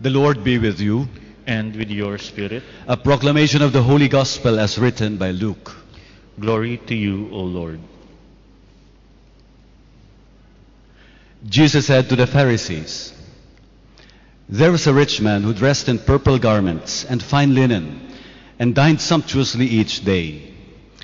[0.00, 1.08] The Lord be with you.
[1.46, 2.62] and with your spirit.
[2.88, 5.74] A proclamation of the Holy Gospel as written by Luke.
[6.38, 7.80] Glory to you, O Lord.
[11.48, 13.14] Jesus said to the Pharisees,
[14.48, 18.12] There was a rich man who dressed in purple garments and fine linen
[18.58, 20.52] and dined sumptuously each day.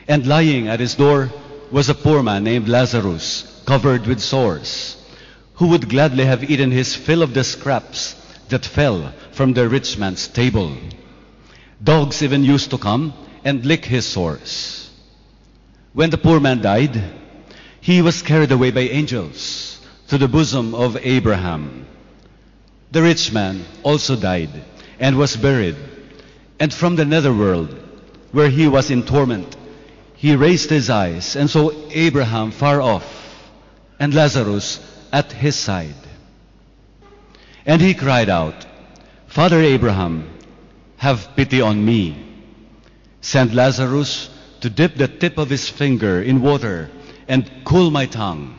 [0.09, 1.31] And lying at his door
[1.71, 4.97] was a poor man named Lazarus, covered with sores,
[5.55, 8.17] who would gladly have eaten his fill of the scraps
[8.49, 10.77] that fell from the rich man's table.
[11.83, 13.13] Dogs even used to come
[13.45, 14.91] and lick his sores.
[15.93, 17.03] When the poor man died,
[17.81, 21.87] he was carried away by angels to the bosom of Abraham.
[22.93, 24.51] The rich man also died
[25.01, 25.77] and was buried.
[26.61, 27.75] And from the netherworld,
[28.31, 29.57] where he was in torment,
[30.15, 33.49] he raised his eyes and saw Abraham far off
[33.99, 34.79] and Lazarus
[35.13, 35.95] at his side.
[37.65, 38.67] And he cried out,
[39.27, 40.29] Father Abraham,
[40.97, 42.17] have pity on me.
[43.21, 46.91] Send Lazarus to dip the tip of his finger in water
[47.29, 48.59] and cool my tongue,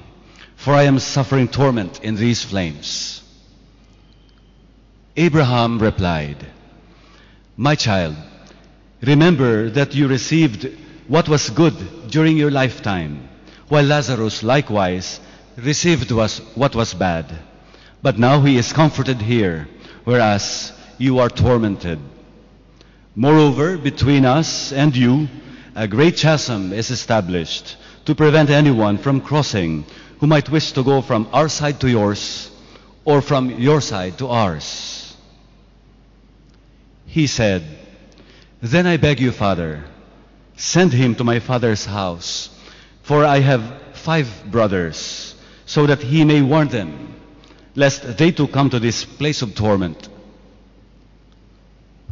[0.56, 3.22] for I am suffering torment in these flames.
[5.16, 6.38] Abraham replied,
[7.56, 8.16] My child,
[9.02, 10.70] remember that you received
[11.08, 13.30] what was good during your lifetime,
[13.68, 15.20] while Lazarus likewise
[15.58, 17.38] received was what was bad.
[18.04, 19.68] But now he is comforted here,
[20.04, 22.00] whereas you are tormented.
[23.16, 25.30] Moreover, between us and you,
[25.74, 29.86] a great chasm is established to prevent anyone from crossing
[30.20, 32.52] who might wish to go from our side to yours
[33.06, 35.16] or from your side to ours.
[37.06, 37.64] He said,
[38.62, 39.86] Then I beg you, Father,
[40.58, 42.50] send him to my father's house,
[43.02, 47.14] for I have five brothers, so that he may warn them,
[47.76, 50.10] lest they too come to this place of torment.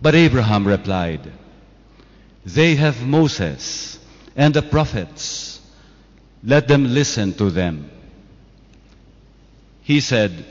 [0.01, 1.31] But Abraham replied,
[2.45, 3.99] They have Moses
[4.35, 5.59] and the prophets.
[6.43, 7.91] Let them listen to them.
[9.83, 10.45] He said,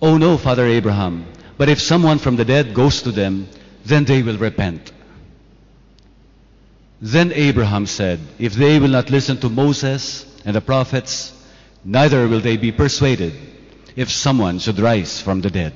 [0.00, 1.26] Oh no, Father Abraham,
[1.56, 3.48] but if someone from the dead goes to them,
[3.84, 4.92] then they will repent.
[7.00, 11.32] Then Abraham said, If they will not listen to Moses and the prophets,
[11.84, 13.53] neither will they be persuaded
[13.96, 15.72] if someone should rise from the dead.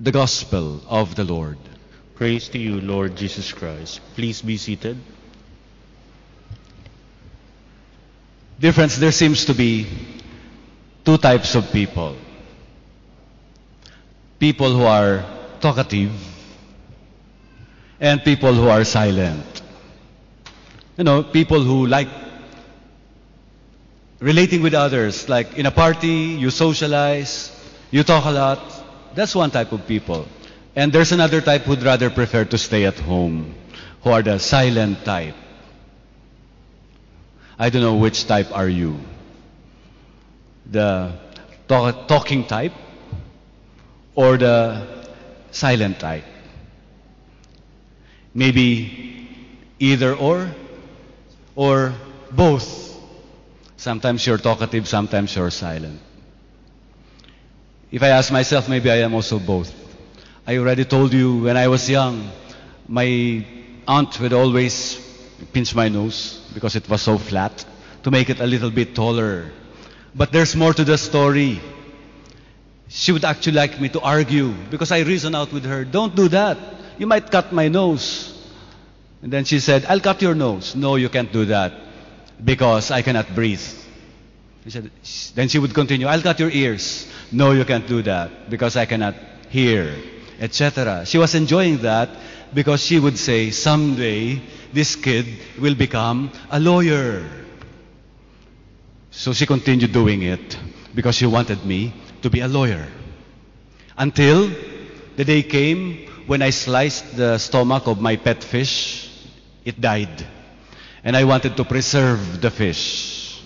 [0.00, 1.58] The Gospel of the Lord.
[2.14, 4.00] Praise to you, Lord Jesus Christ.
[4.14, 4.98] Please be seated.
[8.60, 9.86] Dear friends, there seems to be
[11.04, 12.16] two types of people.
[14.38, 15.24] People who are
[15.60, 16.12] talkative
[17.98, 19.62] and people who are silent.
[20.96, 22.23] You know, people who like
[24.24, 25.28] relating with others.
[25.28, 27.52] Like in a party, you socialize,
[27.90, 28.58] you talk a lot.
[29.14, 30.26] That's one type of people.
[30.74, 33.54] And there's another type who'd rather prefer to stay at home,
[34.02, 35.34] who are the silent type.
[37.58, 38.98] I don't know which type are you.
[40.72, 41.12] The
[41.68, 42.72] talk, talking type
[44.16, 45.06] or the
[45.50, 46.24] silent type.
[48.32, 49.28] Maybe
[49.78, 50.50] either or
[51.54, 51.92] or
[52.32, 52.83] both.
[53.84, 56.00] Sometimes you're talkative, sometimes you're silent.
[57.92, 59.70] If I ask myself, maybe I am also both.
[60.46, 62.30] I already told you when I was young,
[62.88, 63.44] my
[63.86, 64.96] aunt would always
[65.52, 67.62] pinch my nose because it was so flat
[68.04, 69.52] to make it a little bit taller.
[70.14, 71.60] But there's more to the story.
[72.88, 76.28] She would actually like me to argue because I reason out with her, don't do
[76.28, 76.56] that.
[76.96, 78.32] You might cut my nose.
[79.20, 80.74] And then she said, I'll cut your nose.
[80.74, 81.84] No, you can't do that
[82.42, 83.62] because I cannot breathe.
[84.64, 84.90] She said,
[85.34, 87.06] then she would continue, I'll cut your ears.
[87.30, 89.14] No, you can't do that because I cannot
[89.50, 89.94] hear,
[90.40, 91.04] etc.
[91.04, 92.08] She was enjoying that
[92.54, 94.40] because she would say, someday
[94.72, 95.26] this kid
[95.60, 97.28] will become a lawyer.
[99.10, 100.58] So she continued doing it
[100.94, 102.88] because she wanted me to be a lawyer.
[103.96, 104.50] Until
[105.16, 109.10] the day came when I sliced the stomach of my pet fish,
[109.64, 110.26] it died.
[111.04, 113.42] And I wanted to preserve the fish.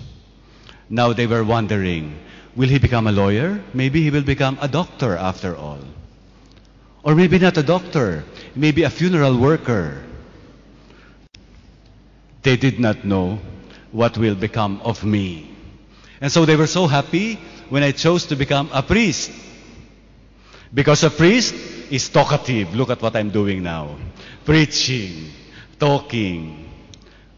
[0.89, 2.17] Now they were wondering,
[2.55, 3.61] will he become a lawyer?
[3.75, 5.81] Maybe he will become a doctor after all.
[7.03, 8.25] Or maybe not a doctor,
[8.55, 10.05] maybe a funeral worker.
[12.43, 13.41] They did not know
[13.93, 15.51] what will become of me.
[16.21, 17.35] And so they were so happy
[17.69, 19.31] when I chose to become a priest.
[20.73, 21.55] Because a priest
[21.91, 22.75] is talkative.
[22.75, 23.97] Look at what I'm doing now.
[24.45, 25.31] Preaching,
[25.79, 26.68] talking.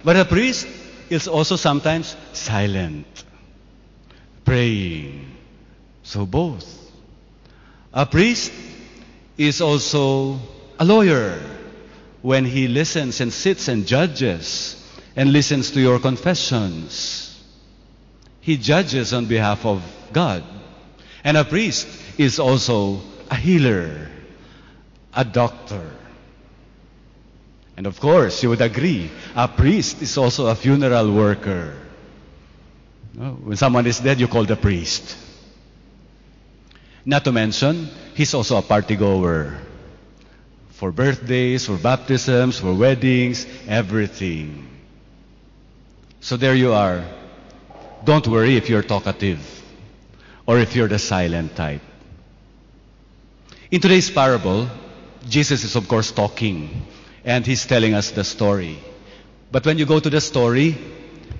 [0.03, 0.67] But a priest
[1.11, 3.07] is also sometimes silent,
[4.45, 5.37] praying,
[6.03, 6.67] So both.
[7.93, 8.53] A priest
[9.37, 10.39] is also
[10.79, 11.39] a lawyer
[12.23, 14.77] when he listens and sits and judges
[15.17, 17.43] and listens to your confessions.
[18.41, 19.83] He judges on behalf of
[20.13, 20.43] God.
[21.23, 21.87] And a priest
[22.19, 23.01] is also
[23.31, 24.09] a healer,
[25.15, 25.91] a doctor.
[27.81, 31.73] And of course, you would agree, a priest is also a funeral worker.
[33.17, 35.17] When someone is dead, you call the priest.
[37.07, 39.57] Not to mention, he's also a party goer.
[40.73, 44.69] For birthdays, for baptisms, for weddings, everything.
[46.21, 47.03] So there you are.
[48.05, 49.41] Don't worry if you're talkative
[50.45, 51.81] or if you're the silent type.
[53.71, 54.69] In today's parable,
[55.27, 56.85] Jesus is of course talking
[57.25, 58.79] and he's telling us the story.
[59.53, 60.77] But when you go to the story,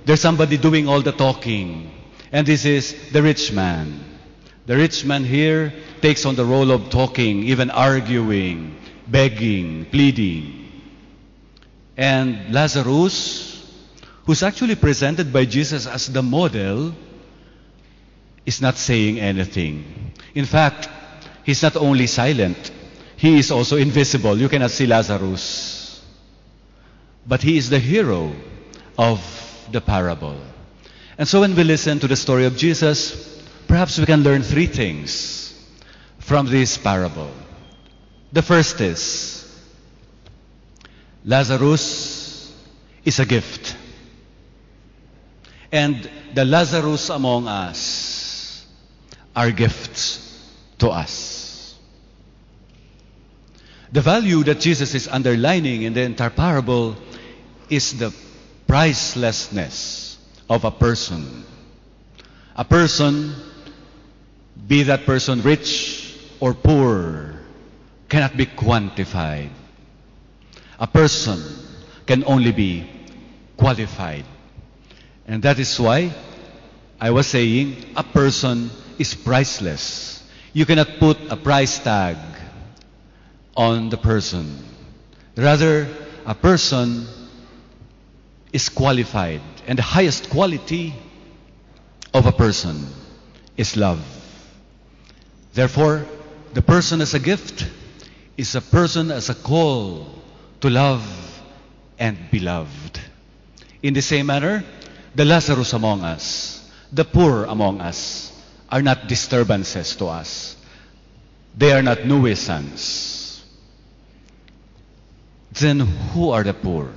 [0.05, 1.91] there's somebody doing all the talking.
[2.33, 4.05] And this is the rich man.
[4.67, 8.77] The rich man here takes on the role of talking, even arguing,
[9.09, 10.69] begging, pleading.
[11.97, 13.67] And Lazarus,
[14.27, 16.95] who's actually presented by Jesus as the model,
[18.47, 20.13] is not saying anything.
[20.35, 20.89] In fact,
[21.45, 22.71] he's not only silent,
[23.21, 24.39] he is also invisible.
[24.39, 26.03] You cannot see Lazarus.
[27.27, 28.33] But he is the hero
[28.97, 29.21] of
[29.71, 30.41] the parable.
[31.19, 33.39] And so when we listen to the story of Jesus,
[33.69, 35.53] perhaps we can learn three things
[36.19, 37.31] from this parable.
[38.33, 39.47] The first is
[41.23, 42.57] Lazarus
[43.05, 43.77] is a gift.
[45.71, 48.65] And the Lazarus among us
[49.37, 50.43] are gifts
[50.79, 51.30] to us.
[53.93, 56.97] The value that Jesus is underlining in the entire parable
[57.69, 58.15] is the
[58.69, 60.17] pricelessness
[60.49, 61.45] of a person.
[62.55, 63.35] A person,
[64.69, 67.35] be that person rich or poor,
[68.09, 69.51] cannot be quantified.
[70.79, 71.43] A person
[72.07, 72.89] can only be
[73.57, 74.25] qualified.
[75.27, 76.15] And that is why
[77.01, 80.23] I was saying a person is priceless.
[80.53, 82.17] You cannot put a price tag
[83.61, 84.57] on the person.
[85.37, 85.87] Rather,
[86.25, 87.07] a person
[88.55, 89.43] is qualified.
[89.67, 90.95] And the highest quality
[92.15, 92.87] of a person
[93.59, 94.01] is love.
[95.53, 96.07] Therefore,
[96.55, 97.69] the person as a gift
[98.39, 100.07] is a person as a call
[100.63, 101.05] to love
[101.99, 102.99] and be loved.
[103.83, 104.65] In the same manner,
[105.15, 108.33] the Lazarus among us, the poor among us,
[108.71, 110.57] are not disturbances to us.
[111.59, 113.20] They are not nuisance.
[115.53, 116.91] Then who are the poor?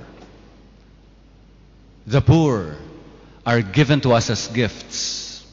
[2.06, 2.76] The poor
[3.46, 5.44] are given to us as gifts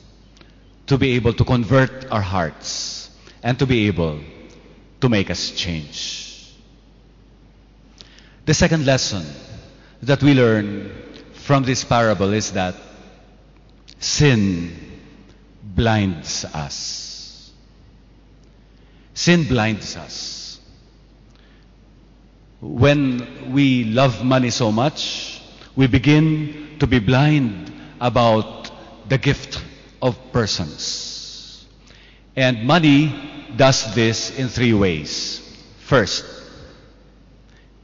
[0.88, 3.10] to be able to convert our hearts
[3.44, 4.20] and to be able
[5.00, 6.54] to make us change.
[8.46, 9.26] The second lesson
[10.04, 10.92] that we learn
[11.34, 12.76] from this parable is that
[14.00, 14.76] sin
[15.64, 17.52] blinds us.
[19.14, 20.41] Sin blinds us.
[22.62, 25.42] When we love money so much,
[25.76, 28.70] we begin to be blind about
[29.10, 29.60] the gift
[30.00, 31.66] of persons.
[32.36, 33.16] And money
[33.58, 35.42] does this in three ways.
[35.80, 36.24] First,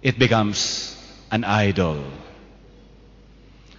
[0.04, 0.96] it becomes
[1.32, 2.04] an idol.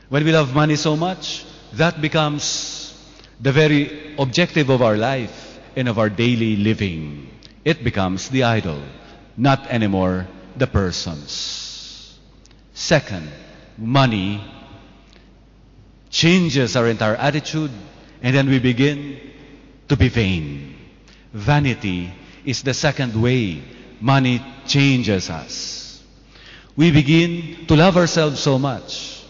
[0.09, 1.45] When we love money so much,
[1.75, 2.93] that becomes
[3.41, 7.31] the very objective of our life and of our daily living.
[7.65, 8.83] It becomes the idol,
[9.37, 10.27] not anymore
[10.59, 12.19] the persons.
[12.75, 13.31] Second,
[13.77, 14.43] money
[16.11, 17.71] changes our entire attitude
[18.23, 19.21] and then we begin
[19.89, 20.75] to be vain.
[21.33, 22.13] Vanity
[22.45, 23.63] is the second way
[24.01, 26.03] money changes us.
[26.77, 29.25] We begin to love ourselves so much.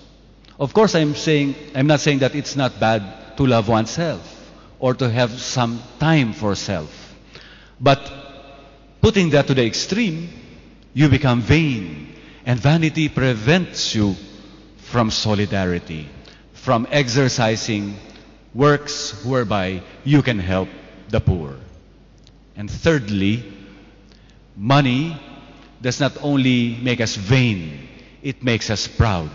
[0.61, 4.20] Of course, I'm saying, I'm not saying that it's not bad to love oneself
[4.78, 7.14] or to have some time for self.
[7.80, 8.00] But
[9.00, 10.28] putting that to the extreme,
[10.99, 12.12] you become vain.
[12.45, 14.17] And vanity prevents you
[14.78, 16.09] from solidarity,
[16.55, 17.95] from exercising
[18.52, 20.69] works whereby you can help
[21.09, 21.55] the poor.
[22.57, 23.45] And thirdly,
[24.57, 25.17] money
[25.81, 27.88] does not only make us vain,
[28.21, 29.31] it makes us proud.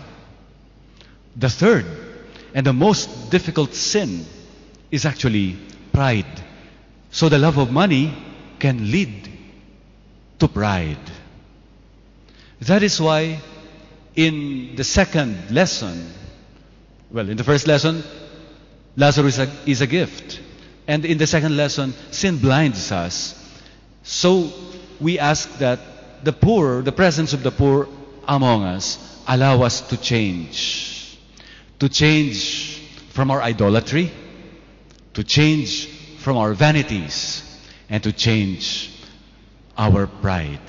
[1.34, 1.86] The third
[2.52, 4.26] and the most difficult sin
[4.90, 5.56] is actually
[5.94, 6.42] pride.
[7.10, 8.12] So the love of money
[8.58, 9.30] can lead
[10.40, 11.13] to pride.
[12.66, 13.40] That is why
[14.14, 16.10] in the second lesson,
[17.10, 18.02] well, in the first lesson,
[18.96, 20.40] Lazarus is a, is a gift.
[20.86, 23.34] And in the second lesson, sin blinds us.
[24.02, 24.50] So
[25.00, 27.88] we ask that the poor, the presence of the poor
[28.26, 31.18] among us, allow us to change.
[31.80, 32.80] To change
[33.10, 34.10] from our idolatry,
[35.14, 35.86] to change
[36.18, 37.42] from our vanities,
[37.90, 38.90] and to change
[39.76, 40.60] our pride.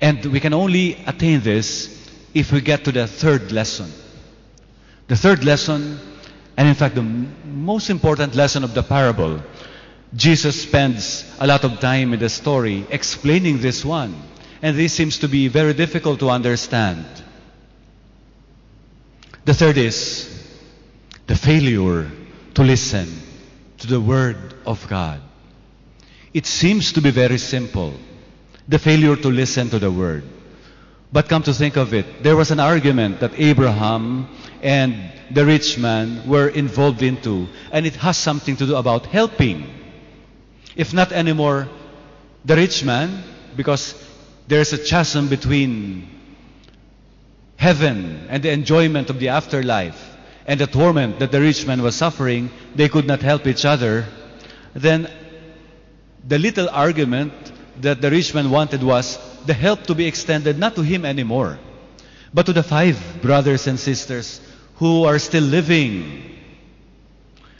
[0.00, 3.90] And we can only attain this if we get to the third lesson.
[5.08, 5.98] The third lesson,
[6.56, 9.40] and in fact the most important lesson of the parable,
[10.14, 14.14] Jesus spends a lot of time in the story explaining this one.
[14.62, 17.04] And this seems to be very difficult to understand.
[19.44, 20.32] The third is
[21.26, 22.10] the failure
[22.54, 23.06] to listen
[23.78, 25.20] to the Word of God.
[26.32, 27.94] It seems to be very simple.
[28.68, 30.24] The failure to listen to the Word.
[31.12, 34.28] But come to think of it, there was an argument that Abraham
[34.60, 39.66] and the rich man were involved into, and it has something to do about helping.
[40.74, 41.68] If not anymore
[42.44, 43.22] the rich man,
[43.56, 43.94] because
[44.46, 46.08] there's a chasm between
[47.56, 51.96] heaven and the enjoyment of the afterlife and the torment that the rich man was
[51.96, 54.06] suffering, they could not help each other,
[54.74, 55.10] then
[56.26, 57.32] the little argument
[57.80, 61.58] that the rich man wanted was the help to be extended not to him anymore,
[62.32, 64.40] but to the five brothers and sisters
[64.76, 66.38] who are still living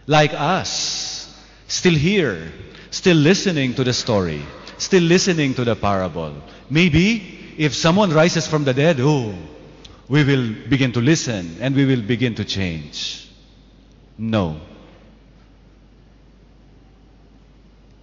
[0.06, 1.34] like us,
[1.66, 2.52] still here,
[2.90, 4.42] still listening to the story,
[4.78, 6.34] still listening to the parable.
[6.70, 9.34] Maybe if someone rises from the dead, oh,
[10.08, 13.28] we will begin to listen and we will begin to change.
[14.18, 14.60] No.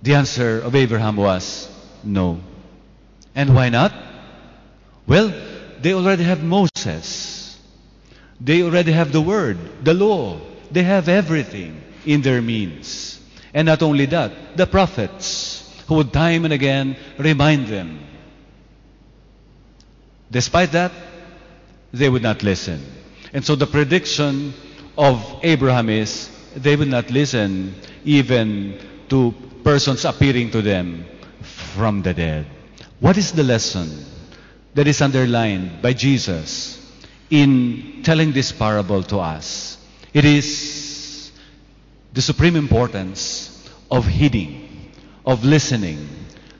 [0.01, 1.72] The answer of Abraham was
[2.05, 2.39] no.
[3.35, 3.93] And why not?
[5.07, 5.33] Well,
[5.81, 7.59] they already have Moses.
[8.39, 10.39] They already have the Word, the law.
[10.71, 13.19] They have everything in their means.
[13.53, 17.99] And not only that, the prophets who would time and again remind them.
[20.31, 20.91] Despite that,
[21.91, 22.81] they would not listen.
[23.33, 24.53] And so the prediction
[24.97, 28.79] of Abraham is they would not listen even
[29.09, 29.33] to
[29.63, 31.05] persons appearing to them
[31.75, 32.45] from the dead.
[32.99, 34.05] What is the lesson
[34.75, 36.79] that is underlined by Jesus
[37.29, 39.77] in telling this parable to us?
[40.13, 41.31] It is
[42.13, 44.91] the supreme importance of heeding,
[45.25, 46.07] of listening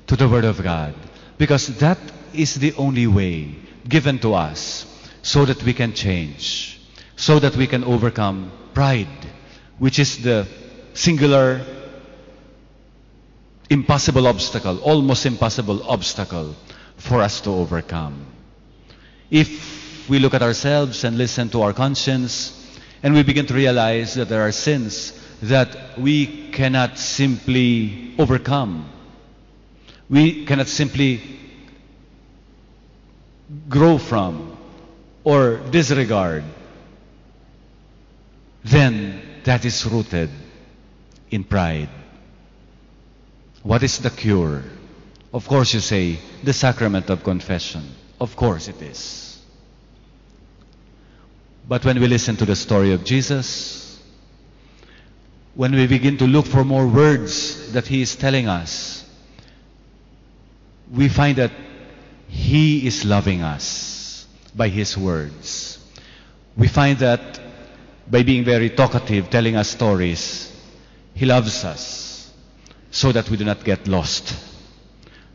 [0.07, 0.95] to the Word of God.
[1.37, 1.99] Because that
[2.33, 3.55] is the only way
[3.87, 4.85] given to us
[5.21, 6.81] so that we can change,
[7.15, 9.07] so that we can overcome pride,
[9.77, 10.47] which is the
[10.93, 11.61] singular
[13.73, 16.55] impossible obstacle, almost impossible obstacle
[16.97, 18.25] for us to overcome.
[19.31, 22.59] If we look at ourselves and listen to our conscience,
[23.01, 28.89] and we begin to realize that there are sins that we cannot simply overcome,
[30.09, 31.21] we cannot simply
[33.67, 34.55] grow from
[35.23, 36.43] or disregard,
[38.63, 40.29] then that is rooted
[41.31, 41.89] in pride.
[43.63, 44.61] What is the cure?
[45.33, 47.83] Of course, you say, the sacrament of confession.
[48.19, 49.41] Of course it is.
[51.67, 54.01] But when we listen to the story of Jesus,
[55.55, 59.05] when we begin to look for more words that He is telling us,
[60.91, 61.51] we find that
[62.27, 65.79] He is loving us by His words.
[66.57, 67.39] We find that
[68.11, 70.51] by being very talkative, telling us stories,
[71.15, 72.12] He loves us
[72.93, 74.35] so that we do not get lost.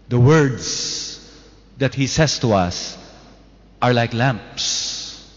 [0.09, 1.19] The words
[1.79, 2.97] that He says to us
[3.83, 5.29] are like lamps,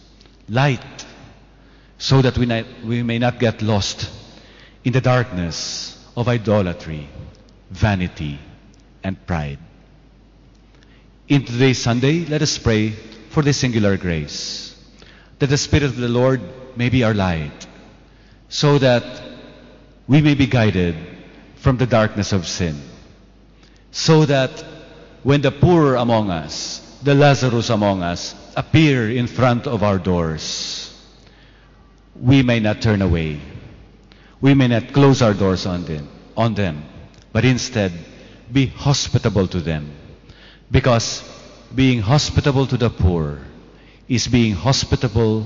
[0.47, 1.05] light,
[1.97, 4.07] so that we, not, we may not get lost
[4.83, 7.09] in the darkness of idolatry,
[7.71, 8.37] vanity,
[9.03, 9.57] and pride.
[11.27, 12.91] In today's Sunday, let us pray
[13.31, 14.75] for this singular grace,
[15.39, 16.41] that the Spirit of the Lord
[16.77, 17.65] may be our light,
[18.47, 19.23] so that
[20.07, 21.11] we may be guided
[21.62, 22.75] from the darkness of sin,
[23.91, 24.63] so that
[25.24, 30.91] when the poor among us, the Lazarus among us, appear in front of our doors,
[32.20, 33.39] we may not turn away.
[34.41, 36.84] We may not close our doors on them, on them,
[37.32, 37.91] but instead
[38.51, 39.91] be hospitable to them.
[40.70, 41.24] Because
[41.74, 43.39] being hospitable to the poor
[44.08, 45.46] is being hospitable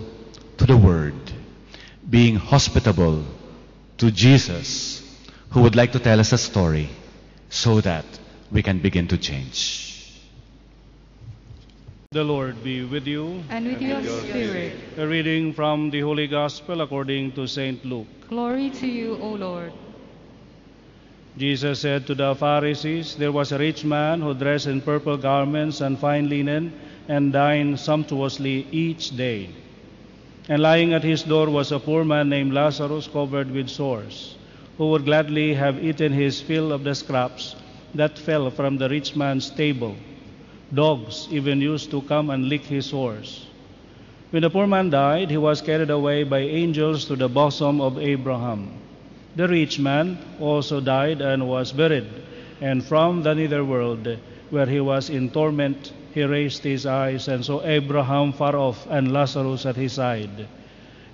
[0.57, 1.15] to the Word,
[2.09, 3.25] being hospitable
[3.97, 4.94] to Jesus,
[5.55, 6.89] who would like to tell us a story
[7.49, 8.03] so that
[8.51, 9.59] we can begin to change.
[12.11, 13.41] The Lord be with you.
[13.49, 14.73] and with your spirit.
[14.97, 17.85] A reading from the Holy Gospel according to St.
[17.85, 18.27] Luke.
[18.27, 19.71] Glory to you, O Lord.
[21.37, 25.79] Jesus said to the Pharisees, There was a rich man who dressed in purple garments
[25.79, 26.73] and fine linen
[27.07, 29.49] and dined sumptuously each day.
[30.49, 34.35] And lying at his door was a poor man named Lazarus covered with sores,
[34.77, 37.55] who would gladly have eaten his fill of the scraps
[37.93, 39.95] that fell from the rich man's table.
[40.73, 43.45] Dogs even used to come and lick his sores.
[44.31, 47.97] When the poor man died, he was carried away by angels to the bosom of
[47.97, 48.69] Abraham.
[49.35, 52.07] The rich man also died and was buried,
[52.59, 54.17] and from the netherworld,
[54.49, 59.11] where he was in torment, he raised his eyes and saw Abraham far off and
[59.13, 60.47] Lazarus at his side.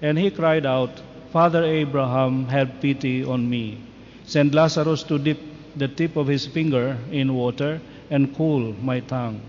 [0.01, 1.01] And he cried out,
[1.31, 3.77] Father Abraham, have pity on me.
[4.25, 5.39] Send Lazarus to dip
[5.77, 9.39] the tip of his finger in water and cool my tongue,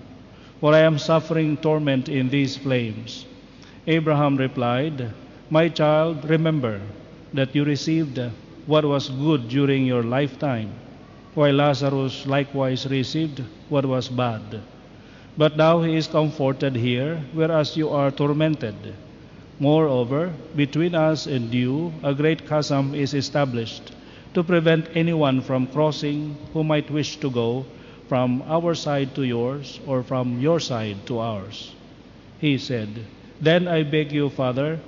[0.60, 3.26] for I am suffering torment in these flames.
[3.88, 5.10] Abraham replied,
[5.50, 6.80] My child, remember
[7.34, 8.20] that you received
[8.66, 10.70] what was good during your lifetime,
[11.34, 14.60] while Lazarus likewise received what was bad.
[15.36, 18.94] But now he is comforted here, whereas you are tormented.
[19.58, 23.92] Moreover, between us and you a great chasm is established
[24.34, 27.66] to prevent anyone from crossing who might wish to go
[28.08, 31.72] from our side to yours or from your side to ours.
[32.38, 32.88] He said,
[33.40, 34.80] Then I beg you, Father,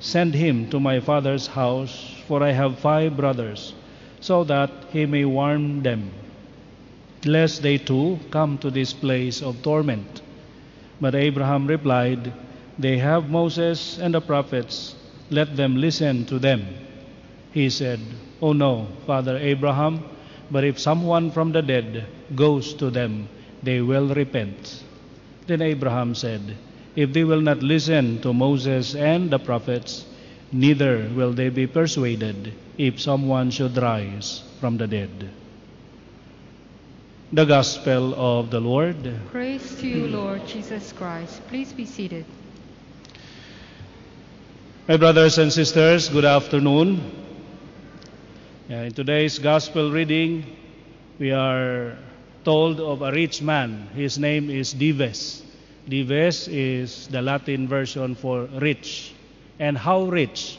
[0.00, 3.74] send him to my father's house, for I have five brothers,
[4.20, 6.10] so that he may warn them,
[7.24, 10.22] lest they too come to this place of torment.
[11.00, 12.32] But Abraham replied,
[12.78, 14.94] They have Moses and the prophets,
[15.30, 16.64] let them listen to them.
[17.52, 18.00] He said,
[18.40, 20.04] Oh no, Father Abraham,
[20.50, 22.06] but if someone from the dead
[22.36, 23.28] goes to them,
[23.62, 24.84] they will repent.
[25.48, 26.56] Then Abraham said,
[26.94, 30.06] If they will not listen to Moses and the prophets,
[30.52, 35.30] neither will they be persuaded if someone should rise from the dead.
[37.32, 38.96] The Gospel of the Lord.
[39.30, 41.46] Praise to you, Lord Jesus Christ.
[41.48, 42.24] Please be seated.
[44.88, 47.12] My brothers and sisters, good afternoon.
[48.70, 50.56] In today's Gospel reading,
[51.18, 51.94] we are
[52.42, 53.90] told of a rich man.
[53.94, 55.42] His name is Dives.
[55.86, 59.12] Dives is the Latin version for rich.
[59.58, 60.56] And how rich?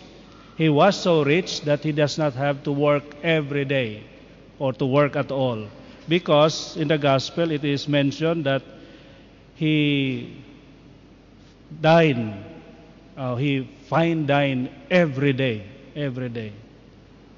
[0.57, 4.03] He was so rich that he does not have to work every day
[4.59, 5.65] or to work at all.
[6.07, 8.61] Because in the Gospel it is mentioned that
[9.55, 10.37] he
[11.81, 12.48] dined,
[13.19, 15.63] uh, he fine dine every day,
[15.95, 16.53] every day.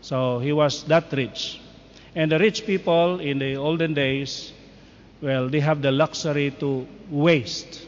[0.01, 1.61] So he was that rich.
[2.15, 4.53] And the rich people in the olden days,
[5.21, 7.85] well, they have the luxury to waste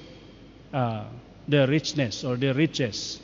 [0.74, 1.06] uh,
[1.48, 3.20] the richness or the riches.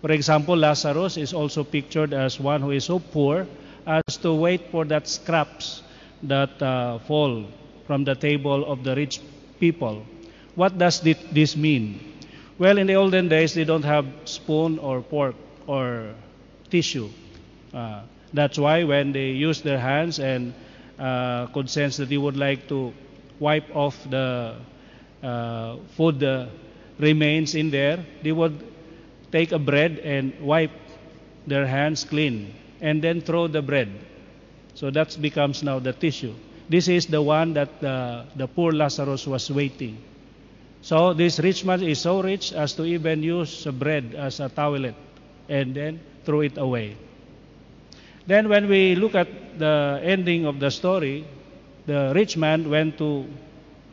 [0.00, 3.46] For example, Lazarus is also pictured as one who is so poor
[3.86, 5.82] as to wait for that scraps
[6.24, 7.44] that uh, fall
[7.86, 9.20] from the table of the rich
[9.60, 10.04] people.
[10.54, 12.13] What does this mean?
[12.58, 15.34] Well, in the olden days, they don't have spoon or fork
[15.66, 16.14] or
[16.70, 17.08] tissue.
[17.72, 20.54] Uh, that's why when they use their hands and
[20.98, 22.92] uh, could sense that they would like to
[23.40, 24.54] wipe off the
[25.22, 26.46] uh, food uh,
[26.98, 28.56] remains in there, they would
[29.32, 30.70] take a bread and wipe
[31.46, 33.88] their hands clean and then throw the bread.
[34.74, 36.34] So that becomes now the tissue.
[36.68, 39.98] This is the one that the, the poor Lazarus was waiting.
[40.84, 44.94] So this rich man is so rich as to even use bread as a toilet
[45.48, 46.98] and then throw it away.
[48.26, 51.24] Then when we look at the ending of the story,
[51.86, 53.24] the rich man went to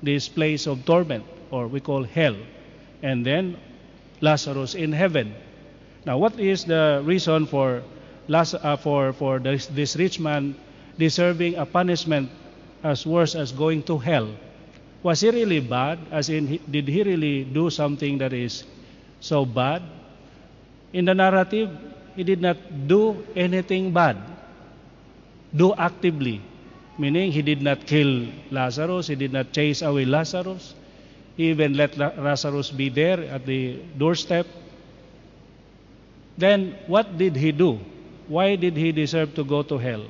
[0.04, 2.36] this place of torment, or we call hell,
[3.02, 3.56] and then
[4.20, 5.34] Lazarus in heaven.
[6.06, 7.84] Now, what is the reason for
[8.28, 10.56] uh, for for this, this rich man
[11.00, 12.30] deserving a punishment
[12.84, 14.28] as worse as going to hell?
[15.04, 16.00] Was he really bad?
[16.12, 18.64] As in, did he really do something that is
[19.20, 19.82] so bad?
[20.94, 21.70] In the narrative,
[22.16, 24.18] he did not do anything bad.
[25.56, 26.42] Do actively.
[26.98, 30.76] Meaning, he did not kill Lazarus, he did not chase away Lazarus.
[31.36, 34.46] He even let Lazarus be there at the doorstep.
[36.38, 37.80] Then, what did he do?
[38.28, 40.06] Why did he deserve to go to hell?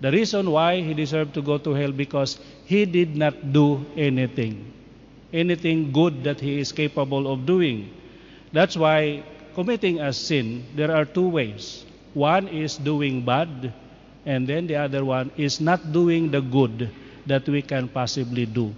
[0.00, 4.72] The reason why he deserved to go to hell because he did not do anything.
[5.32, 7.90] Anything good that he is capable of doing.
[8.52, 11.84] That's why committing a sin, there are two ways.
[12.14, 13.72] One is doing bad,
[14.24, 16.90] and then the other one is not doing the good
[17.26, 18.72] that we can possibly do.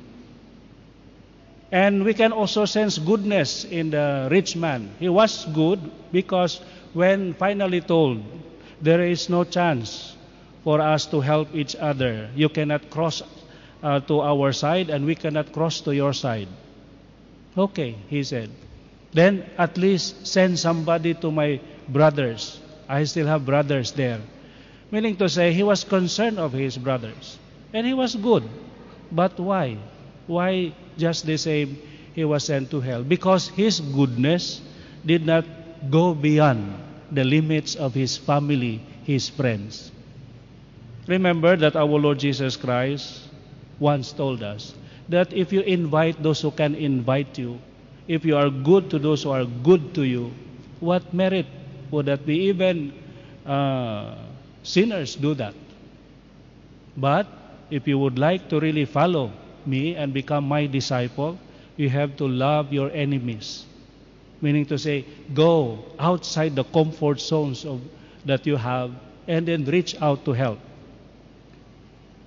[1.71, 4.91] And we can also sense goodness in the rich man.
[4.99, 5.79] He was good
[6.11, 6.61] because
[6.95, 8.25] when finally told,
[8.81, 10.17] there is no chance
[10.65, 12.29] for us to help each other.
[12.35, 13.23] You cannot cross
[13.83, 16.49] uh, to our side, and we cannot cross to your side.
[17.57, 18.51] Okay, he said.
[19.13, 22.61] Then at least send somebody to my brothers.
[22.89, 24.21] I still have brothers there.
[24.91, 27.39] Meaning to say, he was concerned of his brothers.
[27.73, 28.45] And he was good.
[29.11, 29.79] But why?
[30.27, 31.79] Why just the same
[32.15, 33.03] he was sent to hell?
[33.03, 34.61] Because his goodness
[35.07, 35.45] did not
[35.91, 36.75] go beyond
[37.11, 39.91] the limits of his family, his friends.
[41.07, 43.29] Remember that our Lord Jesus Christ
[43.79, 44.75] once told us
[45.09, 47.59] that if you invite those who can invite you,
[48.07, 50.33] if you are good to those who are good to you,
[50.81, 51.47] what merit
[51.91, 52.49] would that be?
[52.51, 52.93] Even
[53.47, 54.15] uh,
[54.63, 55.55] sinners do that.
[56.97, 57.27] But
[57.71, 59.33] if you would like to really follow
[59.65, 61.39] me and become my disciple,
[61.77, 63.65] you have to love your enemies.
[64.41, 67.81] Meaning to say, go outside the comfort zones of,
[68.25, 68.91] that you have
[69.27, 70.59] and then reach out to help.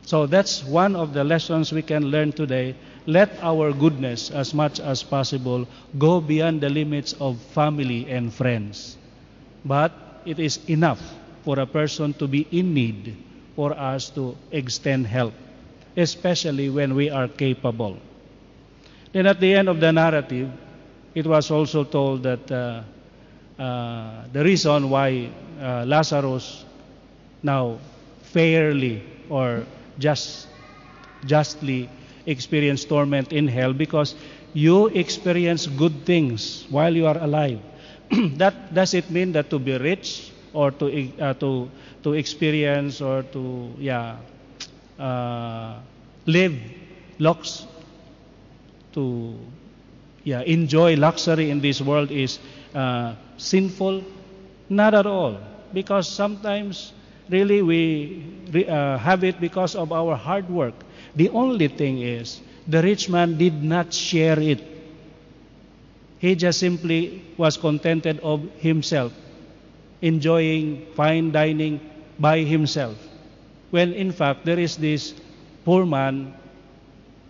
[0.06, 2.76] So that's one of the lessons we can learn today.
[3.06, 8.98] Let our goodness, as much as possible, go beyond the limits of family and friends.
[9.66, 9.92] But
[10.26, 11.02] it is enough
[11.44, 13.16] for a person to be in need
[13.56, 15.34] for us to extend help,
[15.96, 17.98] especially when we are capable.
[19.13, 20.50] Then at the end of the narrative,
[21.16, 22.82] it was also told that uh,
[23.62, 25.30] uh, the reason why
[25.62, 26.66] uh, Lazarus
[27.44, 27.78] now
[28.24, 29.63] fairly or
[29.99, 30.47] just
[31.25, 31.89] justly
[32.25, 34.15] experience torment in hell because
[34.53, 37.60] you experience good things while you are alive.
[38.38, 40.86] that does it mean that to be rich or to
[41.19, 41.69] uh, to
[42.03, 44.17] to experience or to yeah
[44.99, 45.79] uh,
[46.25, 46.56] live
[47.19, 47.65] lux
[48.93, 49.38] to
[50.23, 52.39] yeah enjoy luxury in this world is
[52.75, 54.03] uh, sinful
[54.69, 55.38] not at all
[55.73, 56.93] because sometimes
[57.34, 57.82] really we
[58.67, 60.76] uh, have it because of our hard work
[61.15, 64.62] the only thing is the rich man did not share it
[66.19, 67.02] he just simply
[67.38, 69.12] was contented of himself
[70.04, 71.80] enjoying fine dining
[72.19, 73.00] by himself.
[73.72, 75.15] When in fact there is this
[75.65, 76.36] poor man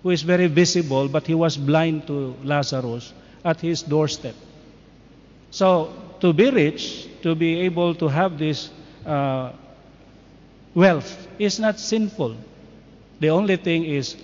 [0.01, 3.13] who is very visible, but he was blind to Lazarus
[3.45, 4.35] at his doorstep.
[5.51, 8.71] So to be rich, to be able to have this
[9.05, 9.53] uh,
[10.75, 12.35] wealth is not sinful.
[13.19, 14.17] The only thing is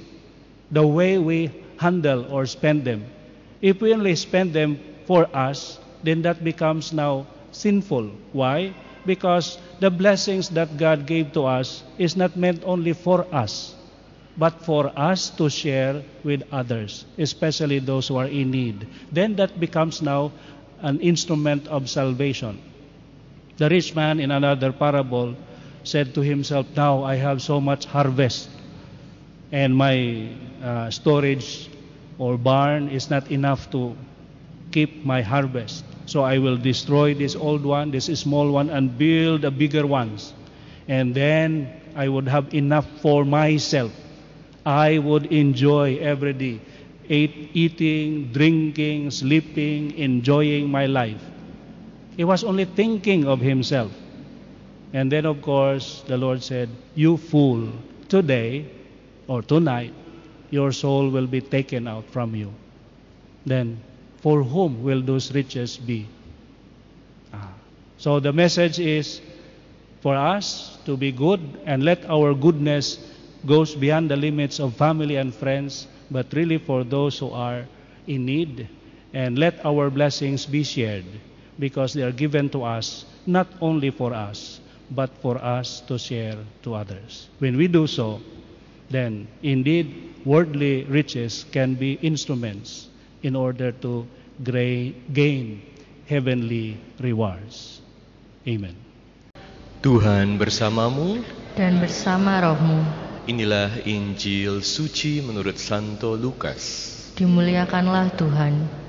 [0.72, 3.06] the way we handle or spend them.
[3.62, 8.12] If we only spend them for us, then that becomes now sinful.
[8.32, 8.74] Why?
[9.06, 13.76] Because the blessings that God gave to us is not meant only for us,
[14.38, 18.88] but for us to share with others, especially those who are in need.
[19.12, 20.32] Then that becomes now
[20.82, 22.62] an instrument of salvation.
[23.58, 25.36] The rich man in another parable
[25.84, 28.50] said to himself, Now I have so much harvest,
[29.52, 30.30] and my
[30.64, 31.70] uh, storage
[32.18, 33.96] or barn is not enough to
[34.72, 35.86] keep my harvest.
[36.06, 40.34] So I will destroy this old one, this small one, and build a bigger ones.
[40.88, 43.92] And then I would have enough for myself.
[44.66, 46.62] I would enjoy every day.
[47.10, 51.22] Eat, eating, drinking, sleeping, enjoying my life.
[52.18, 53.92] He was only thinking of himself.
[54.94, 57.70] And then, of course, the Lord said, You fool,
[58.08, 58.66] today
[59.28, 59.94] or tonight,
[60.50, 62.52] your soul will be taken out from you.
[63.46, 63.80] Then
[64.22, 66.08] for whom will those riches be?
[67.34, 67.54] Ah.
[67.98, 69.22] So the message is
[70.02, 73.00] for us to be good and let our goodness
[73.46, 77.66] goes beyond the limits of family and friends, but really for those who are
[78.08, 78.68] in need.
[79.14, 81.06] And let our blessings be shared
[81.58, 84.60] because they are given to us not only for us,
[84.92, 87.30] but for us to share to others.
[87.40, 88.22] When we do so,
[88.90, 92.90] then indeed worldly riches can be instruments
[93.22, 94.08] in order to
[94.44, 95.62] gain
[96.08, 97.82] heavenly rewards.
[98.48, 98.74] Amen.
[99.80, 101.24] Tuhan bersamamu
[101.56, 102.84] dan bersama rohmu.
[103.30, 106.98] Inilah Injil suci menurut Santo Lukas.
[107.14, 108.89] Dimuliakanlah Tuhan.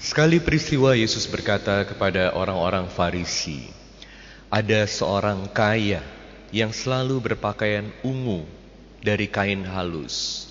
[0.00, 3.68] Sekali peristiwa Yesus berkata kepada orang-orang Farisi,
[4.48, 6.00] "Ada seorang kaya
[6.48, 8.48] yang selalu berpakaian ungu
[9.04, 10.48] dari kain halus,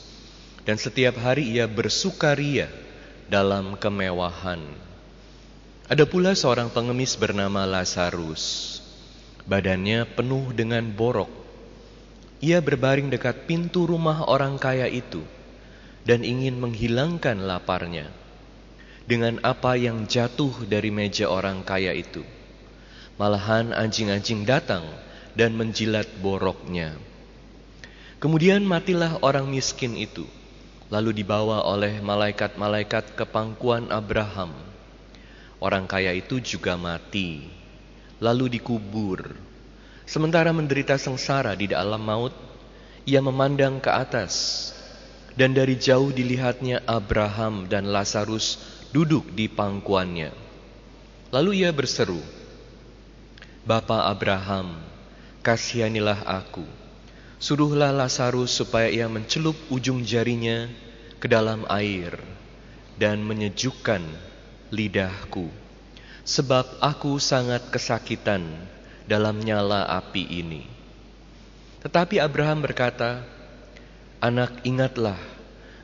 [0.70, 2.70] dan setiap hari ia bersukaria
[3.26, 4.62] dalam kemewahan.
[5.90, 8.78] Ada pula seorang pengemis bernama Lazarus,
[9.50, 11.42] badannya penuh dengan borok.
[12.38, 15.26] ia berbaring dekat pintu rumah orang kaya itu
[16.06, 18.14] dan ingin menghilangkan laparnya
[19.10, 22.22] dengan apa yang jatuh dari meja orang kaya itu.
[23.18, 24.86] Malahan anjing-anjing datang
[25.34, 26.94] dan menjilat boroknya.
[28.22, 30.30] Kemudian matilah orang miskin itu,
[30.94, 34.54] lalu dibawa oleh malaikat-malaikat ke pangkuan Abraham.
[35.58, 37.50] Orang kaya itu juga mati,
[38.22, 39.34] lalu dikubur.
[40.06, 42.32] Sementara menderita sengsara di dalam maut,
[43.10, 44.70] ia memandang ke atas,
[45.34, 50.34] dan dari jauh dilihatnya Abraham dan Lazarus duduk di pangkuannya.
[51.30, 52.18] Lalu ia berseru,
[53.62, 54.82] Bapa Abraham,
[55.46, 56.66] kasihanilah aku.
[57.38, 60.68] Suruhlah Lazarus supaya ia mencelup ujung jarinya
[61.22, 62.18] ke dalam air
[62.98, 64.02] dan menyejukkan
[64.74, 65.48] lidahku.
[66.26, 68.44] Sebab aku sangat kesakitan
[69.06, 70.66] dalam nyala api ini.
[71.86, 73.24] Tetapi Abraham berkata,
[74.20, 75.16] Anak ingatlah,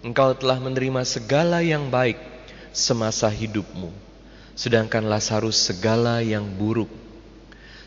[0.04, 2.35] engkau telah menerima segala yang baik
[2.76, 3.96] semasa hidupmu,
[4.54, 6.92] sedangkan Lazarus segala yang buruk.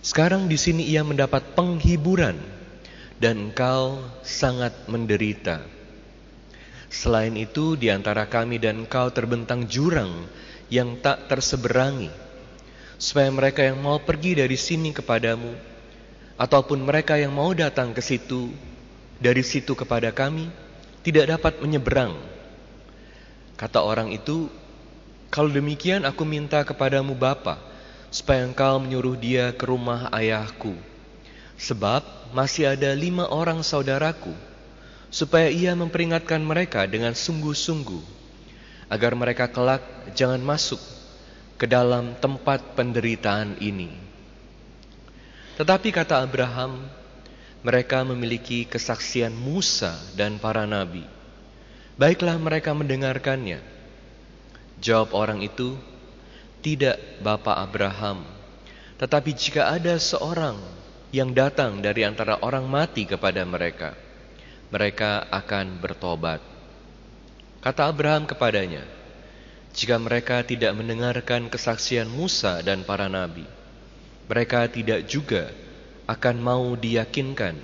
[0.00, 2.40] Sekarang di sini ia mendapat penghiburan,
[3.20, 5.60] dan engkau sangat menderita.
[6.88, 10.24] Selain itu, di antara kami dan engkau terbentang jurang
[10.72, 12.08] yang tak terseberangi
[12.98, 15.54] supaya mereka yang mau pergi dari sini kepadamu,
[16.34, 18.50] ataupun mereka yang mau datang ke situ,
[19.22, 20.50] dari situ kepada kami,
[21.06, 22.18] tidak dapat menyeberang.
[23.54, 24.50] Kata orang itu,
[25.28, 27.60] kalau demikian aku minta kepadamu Bapa,
[28.08, 30.72] supaya engkau menyuruh dia ke rumah ayahku.
[31.60, 34.32] Sebab masih ada lima orang saudaraku,
[35.12, 38.00] supaya ia memperingatkan mereka dengan sungguh-sungguh,
[38.88, 39.84] agar mereka kelak
[40.16, 40.80] jangan masuk
[41.60, 43.92] ke dalam tempat penderitaan ini.
[45.58, 46.86] Tetapi kata Abraham,
[47.66, 51.02] mereka memiliki kesaksian Musa dan para nabi.
[51.98, 53.77] Baiklah mereka mendengarkannya.
[54.78, 55.74] Jawab orang itu,
[56.62, 58.22] tidak Bapak Abraham.
[58.98, 60.58] Tetapi jika ada seorang
[61.14, 63.94] yang datang dari antara orang mati kepada mereka,
[64.68, 66.42] mereka akan bertobat.
[67.58, 68.84] Kata Abraham kepadanya,
[69.74, 73.46] jika mereka tidak mendengarkan kesaksian Musa dan para nabi,
[74.28, 75.50] mereka tidak juga
[76.10, 77.54] akan mau diyakinkan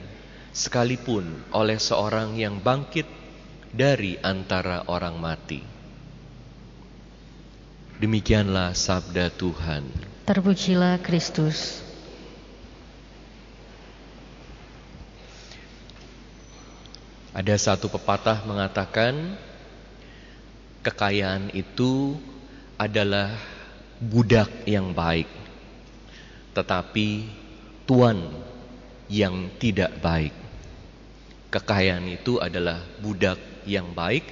[0.55, 3.07] sekalipun oleh seorang yang bangkit
[3.75, 5.74] dari antara orang mati.
[7.95, 9.87] Demikianlah sabda Tuhan.
[10.27, 11.79] Terpujilah Kristus.
[17.31, 19.39] Ada satu pepatah mengatakan
[20.83, 22.19] kekayaan itu
[22.75, 23.35] adalah
[24.03, 25.31] budak yang baik,
[26.55, 27.31] tetapi
[27.87, 28.19] tuan
[29.07, 30.35] yang tidak baik.
[31.55, 33.39] Kekayaan itu adalah budak
[33.71, 34.27] yang baik,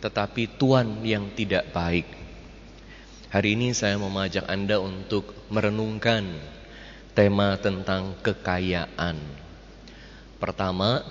[0.00, 2.25] tetapi tuan yang tidak baik.
[3.26, 6.30] Hari ini saya mau mengajak Anda untuk merenungkan
[7.10, 9.18] tema tentang kekayaan.
[10.38, 11.02] Pertama,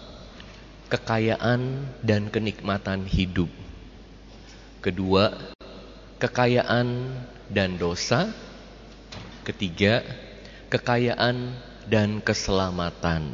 [0.87, 3.51] kekayaan dan kenikmatan hidup.
[4.79, 5.35] Kedua,
[6.15, 7.19] kekayaan
[7.51, 8.31] dan dosa.
[9.43, 9.99] Ketiga,
[10.71, 11.51] kekayaan
[11.91, 13.27] dan keselamatan.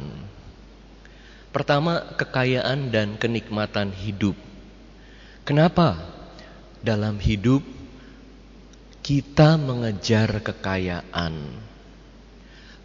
[1.54, 4.34] Pertama, kekayaan dan kenikmatan hidup.
[5.46, 6.02] Kenapa
[6.82, 7.62] dalam hidup
[9.02, 11.34] kita mengejar kekayaan?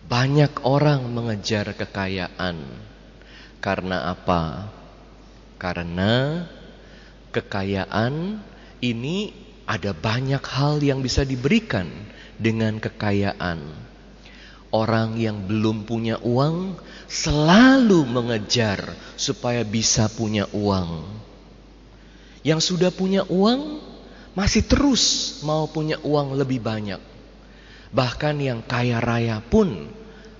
[0.10, 2.58] Banyak orang mengejar kekayaan.
[3.62, 4.74] Karena apa?
[5.62, 6.42] Karena
[7.30, 8.42] kekayaan
[8.82, 9.30] ini
[9.70, 11.86] ada banyak hal yang bisa diberikan
[12.42, 13.62] dengan kekayaan.
[14.74, 18.84] Orang yang belum punya uang selalu mengejar
[19.16, 21.08] supaya bisa punya uang.
[22.42, 23.86] Yang sudah punya uang
[24.38, 27.02] masih terus mau punya uang lebih banyak.
[27.90, 29.90] Bahkan yang kaya raya pun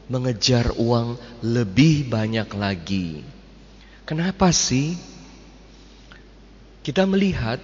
[0.06, 3.26] mengejar uang lebih banyak lagi.
[4.06, 4.94] Kenapa sih?
[6.86, 7.60] Kita melihat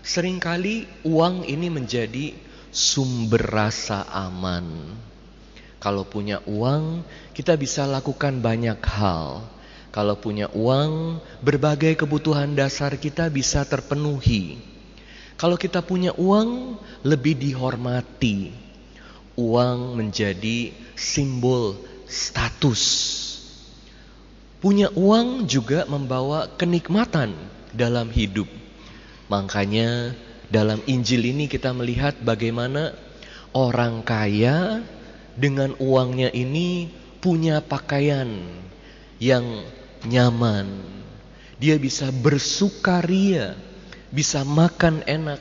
[0.00, 2.32] Seringkali uang ini menjadi
[2.72, 4.96] sumber rasa aman.
[5.76, 7.04] Kalau punya uang,
[7.36, 9.44] kita bisa lakukan banyak hal.
[9.92, 14.69] Kalau punya uang, berbagai kebutuhan dasar kita bisa terpenuhi.
[15.40, 18.52] Kalau kita punya uang, lebih dihormati.
[19.40, 22.82] Uang menjadi simbol status.
[24.60, 27.32] Punya uang juga membawa kenikmatan
[27.72, 28.44] dalam hidup.
[29.32, 30.12] Makanya
[30.52, 32.92] dalam Injil ini kita melihat bagaimana
[33.56, 34.84] orang kaya
[35.40, 36.92] dengan uangnya ini
[37.24, 38.28] punya pakaian
[39.16, 39.64] yang
[40.04, 40.68] nyaman.
[41.56, 43.56] Dia bisa bersukaria,
[44.10, 45.40] bisa makan enak.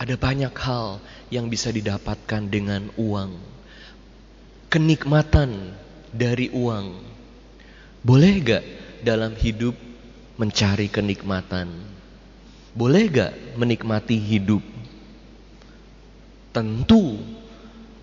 [0.00, 3.36] Ada banyak hal yang bisa didapatkan dengan uang.
[4.72, 5.76] Kenikmatan
[6.08, 6.96] dari uang.
[8.00, 8.64] Boleh gak
[9.04, 9.76] dalam hidup
[10.40, 11.68] mencari kenikmatan?
[12.72, 14.64] Boleh gak menikmati hidup?
[16.56, 17.20] Tentu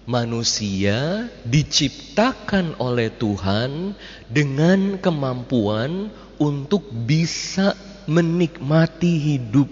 [0.05, 3.97] manusia diciptakan oleh Tuhan
[4.29, 7.73] dengan kemampuan untuk bisa
[8.07, 9.69] menikmati hidup.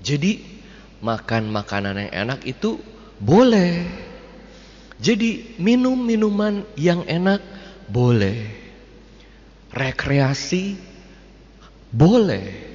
[0.00, 0.40] Jadi,
[1.02, 2.78] makan makanan yang enak itu
[3.18, 3.84] boleh.
[5.02, 7.42] Jadi, minum minuman yang enak
[7.90, 8.46] boleh.
[9.74, 10.78] Rekreasi
[11.92, 12.70] boleh.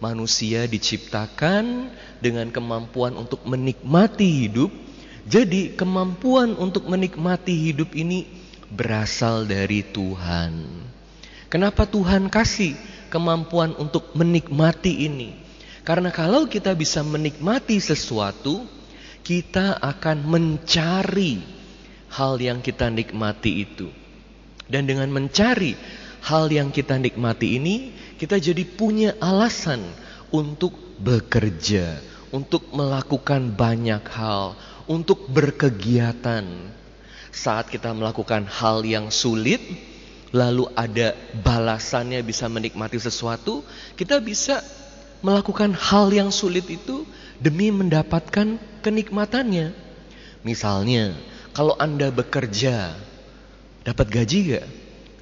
[0.00, 1.92] Manusia diciptakan
[2.24, 4.72] dengan kemampuan untuk menikmati hidup
[5.30, 8.24] jadi kemampuan untuk menikmati hidup ini
[8.72, 10.66] berasal dari Tuhan.
[11.46, 12.74] Kenapa Tuhan kasih
[13.10, 15.34] kemampuan untuk menikmati ini?
[15.82, 18.62] Karena kalau kita bisa menikmati sesuatu,
[19.26, 21.42] kita akan mencari
[22.14, 23.90] hal yang kita nikmati itu.
[24.70, 25.74] Dan dengan mencari
[26.22, 29.82] hal yang kita nikmati ini, kita jadi punya alasan
[30.30, 31.98] untuk bekerja,
[32.30, 34.54] untuk melakukan banyak hal,
[34.86, 36.46] untuk berkegiatan.
[37.30, 39.62] Saat kita melakukan hal yang sulit,
[40.30, 43.66] lalu ada balasannya bisa menikmati sesuatu,
[43.98, 44.62] kita bisa
[45.20, 47.04] melakukan hal yang sulit itu
[47.42, 49.74] demi mendapatkan kenikmatannya.
[50.46, 51.12] Misalnya,
[51.52, 52.96] kalau Anda bekerja,
[53.84, 54.66] dapat gaji gak?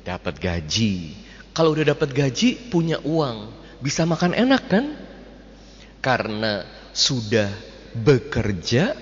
[0.07, 0.95] Dapat gaji.
[1.57, 3.51] Kalau udah dapat gaji, punya uang,
[3.83, 4.95] bisa makan enak kan?
[5.99, 6.63] Karena
[6.95, 7.51] sudah
[7.99, 8.95] bekerja,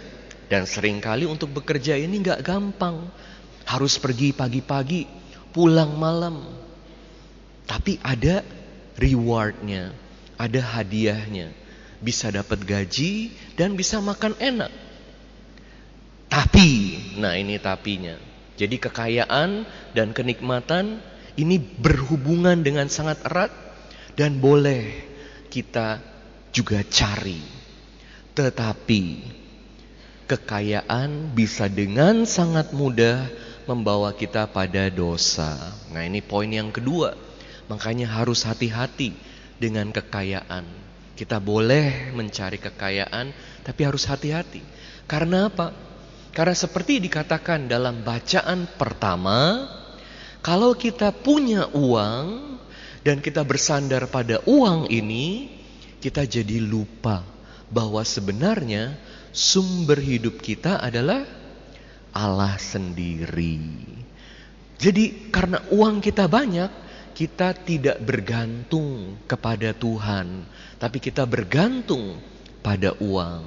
[0.46, 3.10] dan sering kali untuk bekerja ini nggak gampang.
[3.66, 5.04] Harus pergi pagi-pagi,
[5.50, 6.42] pulang malam.
[7.66, 8.46] Tapi ada
[8.96, 9.92] rewardnya,
[10.38, 11.50] ada hadiahnya.
[11.98, 14.70] Bisa dapat gaji dan bisa makan enak.
[16.26, 16.68] Tapi,
[17.16, 18.14] nah ini tapinya.
[18.56, 21.00] Jadi kekayaan dan kenikmatan
[21.36, 23.52] ini berhubungan dengan sangat erat
[24.16, 24.92] dan boleh
[25.52, 26.00] kita
[26.50, 27.40] juga cari.
[28.32, 29.02] Tetapi
[30.26, 33.28] kekayaan bisa dengan sangat mudah
[33.66, 35.74] membawa kita pada dosa.
[35.90, 37.18] Nah, ini poin yang kedua.
[37.66, 39.10] Makanya harus hati-hati
[39.58, 40.64] dengan kekayaan.
[41.18, 43.34] Kita boleh mencari kekayaan,
[43.66, 44.62] tapi harus hati-hati.
[45.10, 45.74] Karena apa?
[46.30, 49.66] Karena seperti dikatakan dalam bacaan pertama,
[50.44, 52.58] kalau kita punya uang
[53.02, 55.48] dan kita bersandar pada uang ini,
[55.98, 57.24] kita jadi lupa
[57.72, 58.94] bahwa sebenarnya
[59.34, 61.24] sumber hidup kita adalah
[62.16, 63.60] Allah sendiri.
[64.80, 66.72] Jadi karena uang kita banyak,
[67.12, 70.44] kita tidak bergantung kepada Tuhan,
[70.80, 72.16] tapi kita bergantung
[72.64, 73.44] pada uang.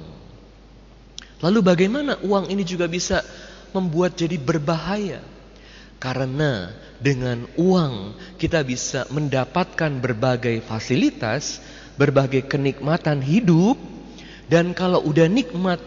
[1.42, 3.26] Lalu bagaimana uang ini juga bisa
[3.74, 5.22] membuat jadi berbahaya?
[6.00, 11.60] Karena dengan uang kita bisa mendapatkan berbagai fasilitas,
[11.94, 13.76] berbagai kenikmatan hidup,
[14.50, 15.78] dan kalau udah nikmat,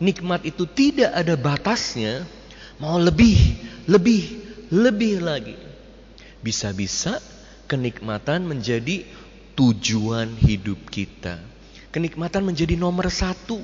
[0.00, 2.24] nikmat itu tidak ada batasnya,
[2.80, 3.36] mau lebih,
[3.86, 4.40] lebih,
[4.72, 5.56] lebih lagi.
[6.40, 7.20] Bisa-bisa
[7.68, 9.04] kenikmatan menjadi
[9.54, 11.36] tujuan hidup kita.
[11.92, 13.60] Kenikmatan menjadi nomor satu.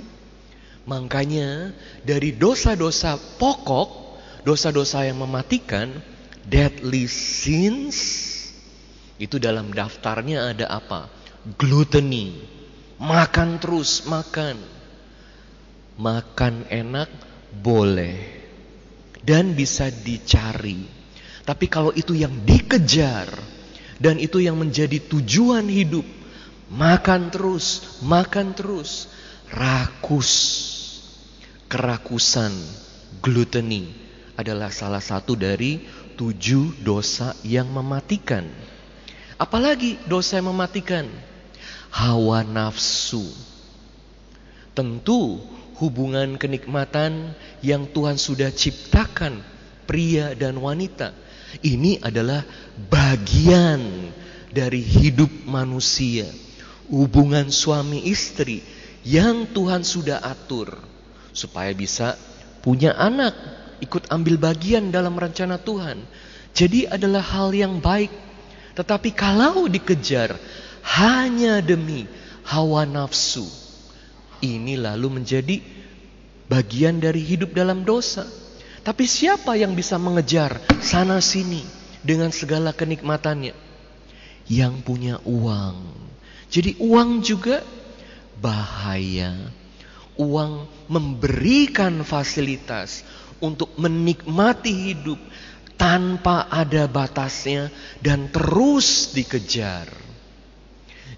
[0.87, 1.75] Makanya
[2.07, 5.90] dari dosa-dosa pokok, dosa-dosa yang mematikan,
[6.46, 7.99] deadly sins,
[9.18, 11.11] itu dalam daftarnya ada apa?
[11.59, 12.55] Gluttony,
[12.96, 14.76] Makan terus, makan.
[15.97, 17.09] Makan enak
[17.57, 18.17] boleh.
[19.27, 20.87] Dan bisa dicari.
[21.43, 23.29] Tapi kalau itu yang dikejar.
[23.97, 26.05] Dan itu yang menjadi tujuan hidup.
[26.71, 29.09] Makan terus, makan terus.
[29.51, 30.33] Rakus.
[31.67, 32.55] Kerakusan,
[33.19, 33.91] gluttony
[34.39, 35.83] adalah salah satu dari
[36.15, 38.47] tujuh dosa yang mematikan.
[39.35, 41.11] Apalagi dosa yang mematikan?
[41.97, 43.25] hawa nafsu.
[44.77, 45.41] Tentu
[45.81, 49.45] hubungan kenikmatan yang Tuhan sudah ciptakan
[49.85, 51.12] pria dan wanita.
[51.62, 52.43] Ini adalah
[52.91, 54.11] bagian
[54.51, 56.27] dari hidup manusia.
[56.87, 58.62] Hubungan suami istri
[59.03, 60.74] yang Tuhan sudah atur
[61.35, 62.14] supaya bisa
[62.62, 63.35] punya anak,
[63.83, 66.03] ikut ambil bagian dalam rencana Tuhan.
[66.57, 68.11] Jadi adalah hal yang baik.
[68.77, 70.37] Tetapi kalau dikejar
[70.97, 72.09] hanya demi
[72.49, 73.66] hawa nafsu.
[74.41, 75.57] Ini lalu menjadi
[76.47, 78.26] bagian dari hidup dalam dosa.
[78.87, 81.66] Tapi siapa yang bisa mengejar sana sini
[82.07, 83.55] dengan segala kenikmatannya.
[84.47, 86.07] Yang punya uang.
[86.47, 87.66] Jadi uang juga
[88.39, 89.34] bahaya.
[90.16, 93.03] Uang memberikan fasilitas
[93.43, 95.20] untuk menikmati hidup
[95.76, 97.68] tanpa ada batasnya
[98.01, 99.93] dan terus dikejar.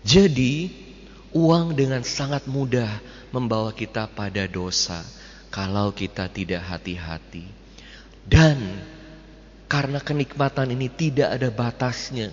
[0.03, 0.88] Jadi,
[1.33, 2.89] uang dengan sangat mudah
[3.33, 5.05] membawa kita pada dosa
[5.49, 7.45] kalau kita tidak hati-hati.
[8.29, 8.81] Dan
[9.69, 12.33] karena kenikmatan ini tidak ada batasnya.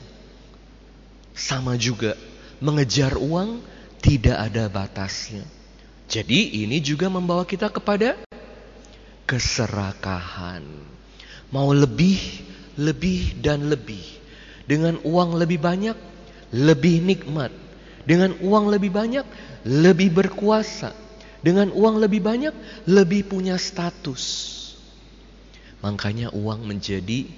[1.36, 2.16] Sama juga
[2.64, 3.60] mengejar uang
[4.00, 5.44] tidak ada batasnya.
[6.06, 8.16] Jadi ini juga membawa kita kepada
[9.26, 10.64] keserakahan.
[11.50, 12.20] Mau lebih,
[12.78, 14.04] lebih dan lebih.
[14.66, 15.98] Dengan uang lebih banyak,
[16.54, 17.65] lebih nikmat.
[18.06, 19.26] Dengan uang lebih banyak,
[19.66, 20.94] lebih berkuasa.
[21.42, 22.54] Dengan uang lebih banyak,
[22.90, 24.54] lebih punya status.
[25.86, 27.30] Makanya uang menjadi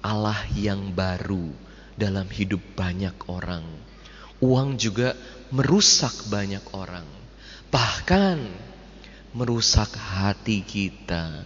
[0.00, 1.52] Allah yang baru
[1.96, 3.64] dalam hidup banyak orang.
[4.40, 5.12] Uang juga
[5.52, 7.04] merusak banyak orang.
[7.68, 8.38] Bahkan
[9.36, 11.44] merusak hati kita.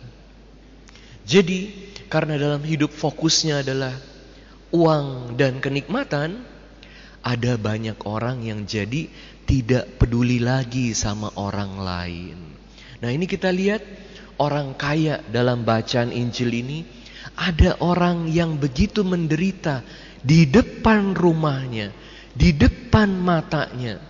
[1.26, 3.96] Jadi, karena dalam hidup fokusnya adalah
[4.70, 6.44] uang dan kenikmatan,
[7.24, 9.08] ada banyak orang yang jadi
[9.48, 12.36] tidak peduli lagi sama orang lain.
[13.00, 13.80] Nah, ini kita lihat
[14.36, 16.84] orang kaya dalam bacaan Injil ini,
[17.34, 19.80] ada orang yang begitu menderita
[20.20, 21.90] di depan rumahnya,
[22.36, 24.00] di depan matanya.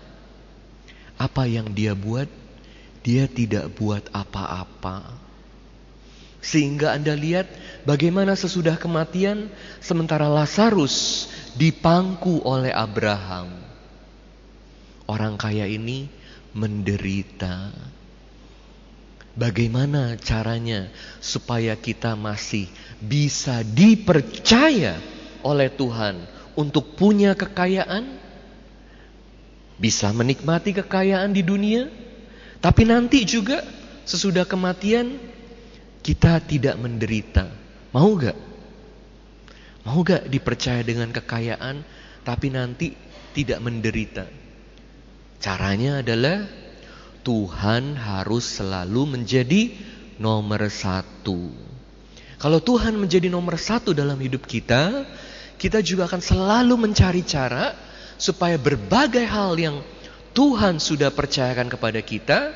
[1.15, 2.27] Apa yang dia buat?
[3.07, 5.24] Dia tidak buat apa-apa.
[6.45, 7.49] Sehingga Anda lihat
[7.89, 9.49] bagaimana sesudah kematian
[9.81, 11.25] sementara Lazarus
[11.57, 13.49] dipangku oleh Abraham.
[15.09, 16.13] Orang kaya ini
[16.53, 17.73] menderita.
[19.35, 22.69] Bagaimana caranya supaya kita masih
[23.01, 25.01] bisa dipercaya
[25.41, 28.21] oleh Tuhan untuk punya kekayaan?
[29.75, 31.91] Bisa menikmati kekayaan di dunia,
[32.63, 33.65] tapi nanti juga
[34.07, 35.34] sesudah kematian
[36.05, 37.49] kita tidak menderita.
[37.97, 38.37] Mau gak?
[39.89, 41.81] Mau gak dipercaya dengan kekayaan
[42.21, 42.93] tapi nanti
[43.33, 44.29] tidak menderita?
[45.41, 46.45] Caranya adalah
[47.25, 49.73] Tuhan harus selalu menjadi
[50.21, 51.49] nomor satu.
[52.37, 55.09] Kalau Tuhan menjadi nomor satu dalam hidup kita,
[55.57, 57.73] kita juga akan selalu mencari cara
[58.21, 59.81] supaya berbagai hal yang
[60.37, 62.53] Tuhan sudah percayakan kepada kita,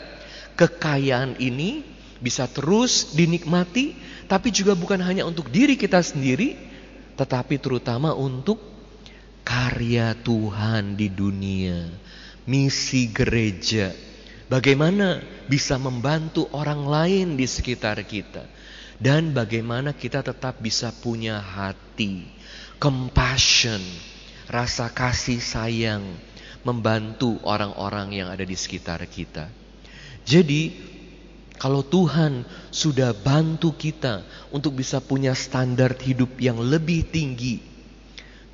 [0.59, 3.95] kekayaan ini bisa terus dinikmati,
[4.27, 6.59] tapi juga bukan hanya untuk diri kita sendiri,
[7.15, 8.59] tetapi terutama untuk
[9.47, 11.89] karya Tuhan di dunia,
[12.45, 14.09] misi gereja
[14.49, 18.49] Bagaimana bisa membantu orang lain di sekitar kita.
[18.97, 22.25] Dan bagaimana kita tetap bisa punya hati.
[22.81, 23.79] Compassion.
[24.49, 26.03] Rasa kasih sayang.
[26.65, 29.53] Membantu orang-orang yang ada di sekitar kita.
[30.25, 30.73] Jadi
[31.59, 34.23] kalau Tuhan sudah bantu kita
[34.55, 37.61] untuk bisa punya standar hidup yang lebih tinggi.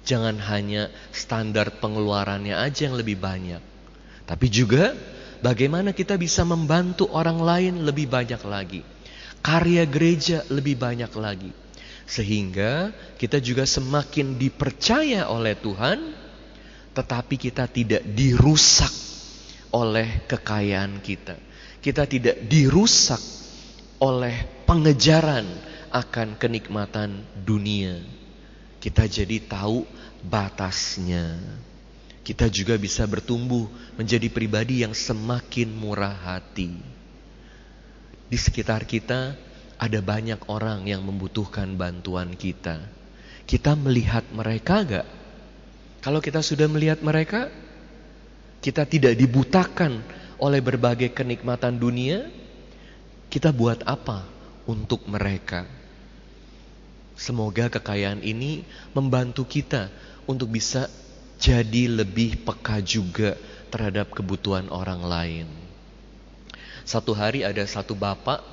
[0.05, 3.61] Jangan hanya standar pengeluarannya aja yang lebih banyak.
[4.25, 4.93] Tapi juga
[5.45, 8.81] Bagaimana kita bisa membantu orang lain lebih banyak lagi.
[9.45, 11.53] Karya gereja lebih banyak lagi.
[12.09, 12.89] Sehingga
[13.21, 16.01] kita juga semakin dipercaya oleh Tuhan.
[16.97, 18.89] Tetapi kita tidak dirusak
[19.77, 21.37] oleh kekayaan kita.
[21.85, 23.21] Kita tidak dirusak
[24.01, 25.45] oleh pengejaran
[25.93, 28.01] akan kenikmatan dunia.
[28.81, 29.85] Kita jadi tahu
[30.25, 31.37] batasnya
[32.25, 33.69] kita juga bisa bertumbuh
[34.01, 36.73] menjadi pribadi yang semakin murah hati.
[38.33, 39.37] Di sekitar kita
[39.77, 42.81] ada banyak orang yang membutuhkan bantuan kita.
[43.45, 45.07] Kita melihat mereka gak?
[46.01, 47.53] Kalau kita sudah melihat mereka,
[48.65, 50.01] kita tidak dibutakan
[50.45, 52.29] oleh berbagai kenikmatan dunia,
[53.33, 54.29] kita buat apa
[54.69, 55.65] untuk mereka?
[57.17, 58.61] Semoga kekayaan ini
[58.93, 59.89] membantu kita
[60.29, 60.93] untuk bisa
[61.41, 63.41] jadi lebih peka juga
[63.73, 65.49] terhadap kebutuhan orang lain.
[66.85, 68.45] Satu hari ada satu bapak,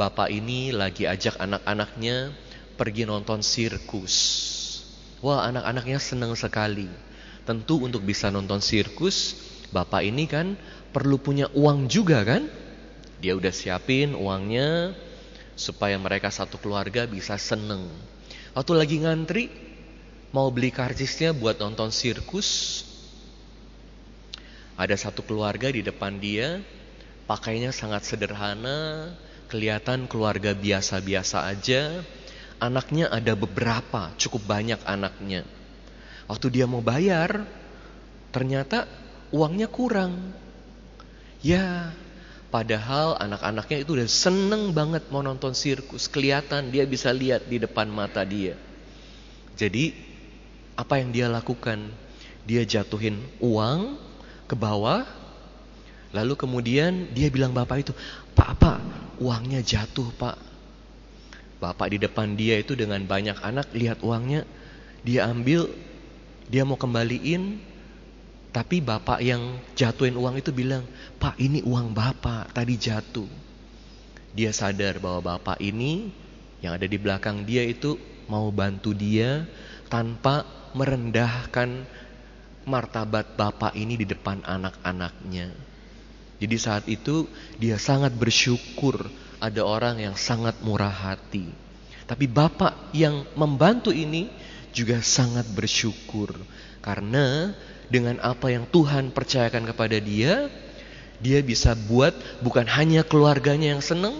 [0.00, 2.32] bapak ini lagi ajak anak-anaknya
[2.80, 4.16] pergi nonton sirkus.
[5.20, 6.88] Wah anak-anaknya senang sekali.
[7.44, 9.36] Tentu untuk bisa nonton sirkus,
[9.74, 10.56] bapak ini kan
[10.92, 12.46] perlu punya uang juga kan?
[13.18, 14.92] Dia udah siapin uangnya
[15.56, 17.88] supaya mereka satu keluarga bisa seneng.
[18.52, 19.48] Waktu lagi ngantri,
[20.36, 22.82] mau beli karcisnya buat nonton sirkus.
[24.76, 26.60] Ada satu keluarga di depan dia,
[27.28, 29.12] pakainya sangat sederhana,
[29.48, 32.04] kelihatan keluarga biasa-biasa aja.
[32.62, 35.42] anaknya ada beberapa, cukup banyak anaknya.
[36.30, 37.42] Waktu dia mau bayar,
[38.30, 38.86] ternyata
[39.34, 40.30] uangnya kurang.
[41.42, 41.90] Ya,
[42.54, 46.06] padahal anak-anaknya itu udah seneng banget mau nonton sirkus.
[46.06, 48.54] Kelihatan dia bisa lihat di depan mata dia.
[49.58, 49.90] Jadi,
[50.78, 51.90] apa yang dia lakukan?
[52.46, 53.98] Dia jatuhin uang
[54.46, 55.06] ke bawah,
[56.14, 57.92] lalu kemudian dia bilang bapak itu,
[58.32, 58.78] Pak, pak,
[59.20, 60.36] uangnya jatuh pak.
[61.62, 64.42] Bapak di depan dia itu dengan banyak anak lihat uangnya,
[65.06, 65.70] dia ambil,
[66.50, 67.62] dia mau kembaliin,
[68.52, 70.84] tapi bapak yang jatuhin uang itu bilang,
[71.16, 73.28] Pak ini uang bapak tadi jatuh.
[74.36, 76.12] Dia sadar bahwa bapak ini
[76.60, 77.96] yang ada di belakang dia itu
[78.28, 79.48] mau bantu dia
[79.88, 80.44] tanpa
[80.76, 81.88] merendahkan
[82.68, 85.48] martabat bapak ini di depan anak-anaknya.
[86.36, 87.24] Jadi saat itu
[87.56, 89.08] dia sangat bersyukur
[89.40, 91.48] ada orang yang sangat murah hati.
[92.04, 94.28] Tapi bapak yang membantu ini
[94.76, 96.36] juga sangat bersyukur
[96.84, 97.54] karena
[97.92, 100.48] dengan apa yang Tuhan percayakan kepada dia,
[101.20, 104.16] dia bisa buat bukan hanya keluarganya yang senang,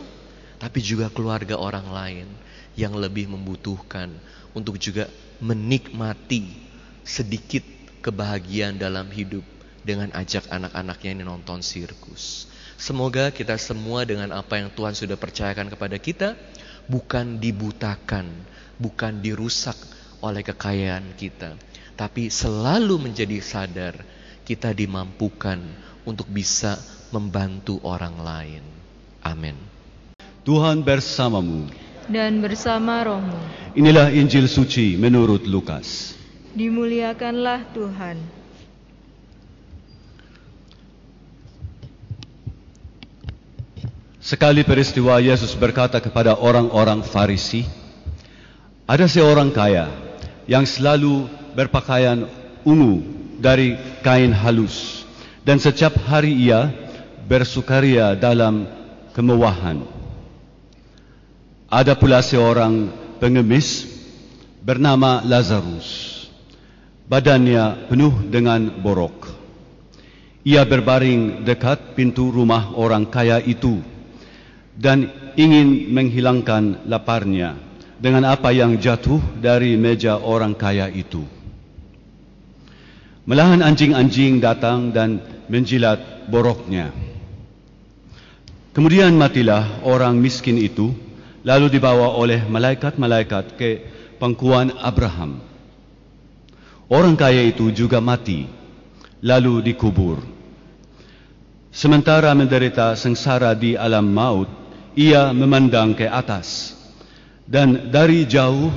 [0.60, 2.28] tapi juga keluarga orang lain
[2.76, 4.12] yang lebih membutuhkan
[4.52, 5.08] untuk juga
[5.40, 6.52] menikmati
[7.00, 7.64] sedikit
[8.04, 9.42] kebahagiaan dalam hidup
[9.82, 12.46] dengan ajak anak-anaknya ini nonton sirkus.
[12.76, 16.36] Semoga kita semua dengan apa yang Tuhan sudah percayakan kepada kita
[16.86, 18.28] bukan dibutakan,
[18.76, 19.74] bukan dirusak
[20.22, 21.58] oleh kekayaan kita,
[21.94, 23.94] tapi selalu menjadi sadar
[24.42, 25.60] kita dimampukan
[26.02, 26.80] untuk bisa
[27.14, 28.64] membantu orang lain.
[29.22, 29.54] Amin.
[30.42, 31.70] Tuhan bersamamu.
[32.10, 33.38] Dan bersama rohmu.
[33.78, 36.18] Inilah Injil suci menurut Lukas.
[36.52, 38.18] Dimuliakanlah Tuhan.
[44.22, 47.66] Sekali peristiwa Yesus berkata kepada orang-orang Farisi,
[48.86, 49.90] ada seorang kaya
[50.46, 52.26] yang selalu berpakaian
[52.64, 53.02] ungu
[53.42, 55.02] dari kain halus
[55.42, 56.70] dan setiap hari ia
[57.26, 58.66] bersukaria dalam
[59.14, 59.82] kemewahan.
[61.72, 63.88] Ada pula seorang pengemis
[64.60, 66.10] bernama Lazarus.
[67.08, 69.28] Badannya penuh dengan borok.
[70.42, 73.78] Ia berbaring dekat pintu rumah orang kaya itu
[74.74, 75.06] dan
[75.38, 77.54] ingin menghilangkan laparnya
[78.02, 81.41] dengan apa yang jatuh dari meja orang kaya itu.
[83.22, 86.90] Melahan anjing-anjing datang dan menjilat boroknya.
[88.74, 90.90] Kemudian matilah orang miskin itu,
[91.46, 93.70] lalu dibawa oleh malaikat-malaikat ke
[94.18, 95.38] pangkuan Abraham.
[96.90, 98.50] Orang kaya itu juga mati,
[99.22, 100.18] lalu dikubur.
[101.70, 104.50] Sementara menderita sengsara di alam maut,
[104.98, 106.76] ia memandang ke atas
[107.48, 108.68] dan dari jauh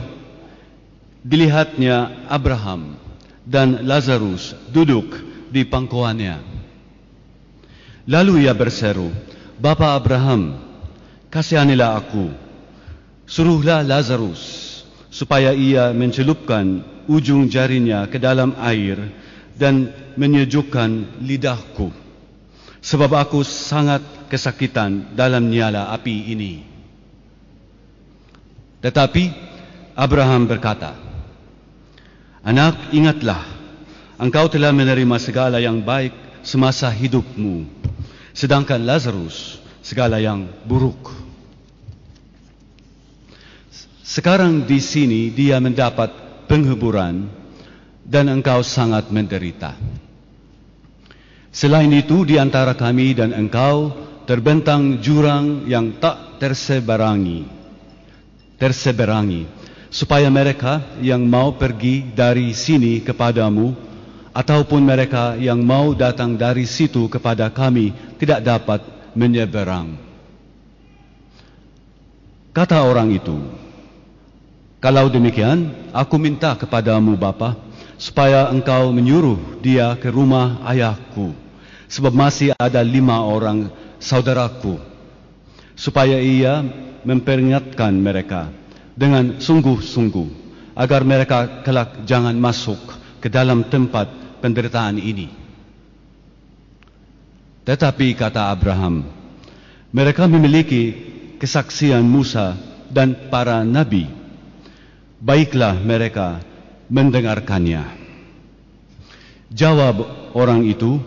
[1.21, 3.04] dilihatnya Abraham
[3.45, 5.13] dan Lazarus duduk
[5.53, 6.41] di pangkuannya.
[8.09, 9.09] Lalu ia berseru,
[9.57, 10.57] Bapa Abraham,
[11.29, 12.29] kasihanilah aku.
[13.25, 18.99] Suruhlah Lazarus supaya ia mencelupkan ujung jarinya ke dalam air
[19.57, 19.89] dan
[20.19, 21.89] menyejukkan lidahku.
[22.85, 26.61] Sebab aku sangat kesakitan dalam nyala api ini.
[28.85, 29.23] Tetapi
[29.97, 31.04] Abraham berkata,
[32.45, 33.41] Anak, ingatlah,
[34.21, 36.13] engkau telah menerima segala yang baik
[36.45, 37.65] semasa hidupmu,
[38.37, 41.09] sedangkan Lazarus segala yang buruk.
[44.05, 46.13] Sekarang di sini dia mendapat
[46.45, 47.25] penghiburan
[48.05, 49.73] dan engkau sangat menderita.
[51.49, 53.89] Selain itu di antara kami dan engkau
[54.29, 57.55] terbentang jurang yang tak terseberangi
[58.55, 59.43] terseberangi
[59.95, 63.71] supaya mereka yang mau pergi dari sini kepadamu
[64.35, 68.83] ataupun mereka yang mau datang dari situ kepada kami tidak dapat
[69.15, 69.95] menyeberang.
[72.51, 73.39] Kata orang itu
[74.83, 77.55] kalau demikian aku minta kepadamu bapa
[77.95, 81.31] supaya engkau menyuruh dia ke rumah ayahku
[81.87, 83.71] sebab masih ada lima orang
[84.03, 84.75] saudaraku
[85.79, 86.59] supaya ia
[87.07, 88.51] memperingatkan mereka
[88.95, 90.27] dengan sungguh-sungguh
[90.75, 92.79] agar mereka kelak jangan masuk
[93.19, 94.07] ke dalam tempat
[94.39, 95.31] penderitaan ini.
[97.65, 99.03] Tetapi kata Abraham,
[99.89, 100.95] mereka memiliki
[101.41, 102.55] kesaksian Musa
[102.91, 104.05] dan para nabi.
[105.19, 106.43] Baiklah mereka
[106.91, 107.83] mendengarkannya.
[109.49, 111.01] Jawab orang itu,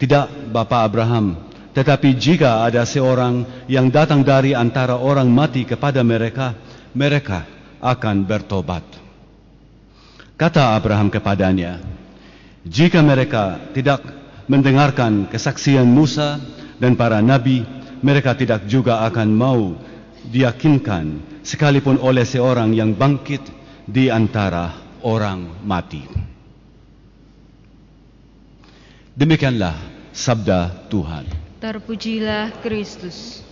[0.00, 1.38] tidak Bapak Abraham,
[1.76, 6.58] tetapi jika ada seorang yang datang dari antara orang mati kepada mereka,
[6.94, 7.44] mereka
[7.82, 8.86] akan bertobat.
[10.34, 11.78] Kata Abraham kepadanya,
[12.64, 14.02] jika mereka tidak
[14.48, 16.40] mendengarkan kesaksian Musa
[16.80, 17.62] dan para nabi,
[18.00, 19.76] mereka tidak juga akan mau
[20.24, 23.44] diyakinkan sekalipun oleh seorang yang bangkit
[23.84, 24.72] di antara
[25.04, 26.02] orang mati.
[29.14, 29.76] Demikianlah
[30.10, 31.28] sabda Tuhan.
[31.62, 33.44] Terpujilah Kristus.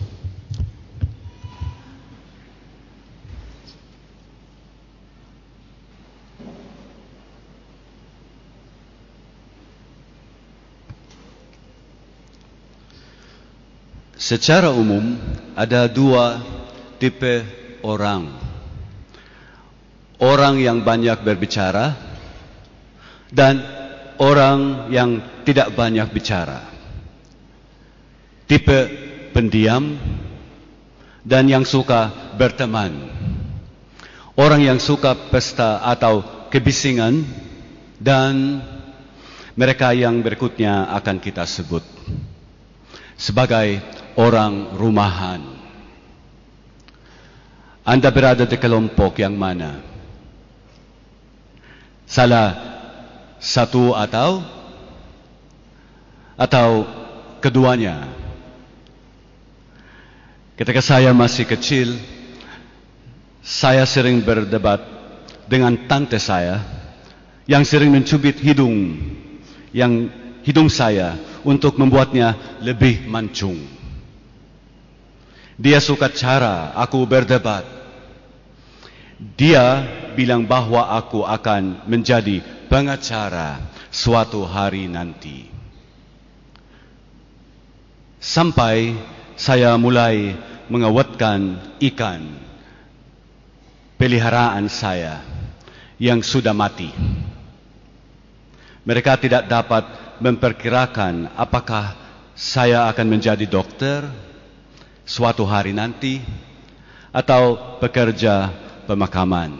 [14.23, 15.19] Secara umum
[15.59, 16.39] ada dua
[17.03, 17.43] tipe
[17.83, 18.31] orang.
[20.23, 21.99] Orang yang banyak berbicara
[23.35, 23.59] dan
[24.23, 26.71] orang yang tidak banyak bicara.
[28.47, 28.79] Tipe
[29.35, 29.99] pendiam
[31.27, 33.11] dan yang suka berteman.
[34.39, 37.27] Orang yang suka pesta atau kebisingan
[37.99, 38.63] dan
[39.59, 41.83] mereka yang berikutnya akan kita sebut
[43.23, 43.79] sebagai
[44.17, 45.41] orang rumahan.
[47.83, 49.83] Anda berada di kelompok yang mana?
[52.07, 52.55] Salah
[53.43, 54.39] satu atau
[56.39, 56.69] atau
[57.43, 58.07] keduanya?
[60.55, 61.99] Ketika saya masih kecil,
[63.43, 64.79] saya sering berdebat
[65.51, 66.63] dengan tante saya
[67.51, 68.95] yang sering mencubit hidung
[69.75, 70.07] yang
[70.47, 73.82] hidung saya untuk membuatnya lebih mancung.
[75.63, 77.63] Dia suka cara aku berdebat.
[79.39, 79.87] Dia
[80.19, 85.47] bilang bahwa aku akan menjadi pengacara suatu hari nanti.
[88.19, 88.99] Sampai
[89.39, 90.35] saya mulai
[90.67, 92.27] mengawetkan ikan
[94.03, 95.23] peliharaan saya
[96.03, 96.91] yang sudah mati.
[98.83, 99.87] Mereka tidak dapat
[100.19, 101.95] memperkirakan apakah
[102.35, 104.32] saya akan menjadi dokter
[105.05, 106.23] suatu hari nanti
[107.13, 108.51] atau pekerja
[108.89, 109.59] pemakaman.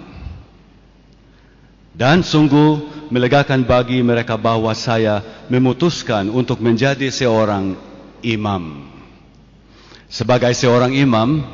[1.93, 5.21] Dan sungguh melegakan bagi mereka bahwa saya
[5.53, 7.77] memutuskan untuk menjadi seorang
[8.25, 8.89] imam.
[10.09, 11.45] Sebagai seorang imam,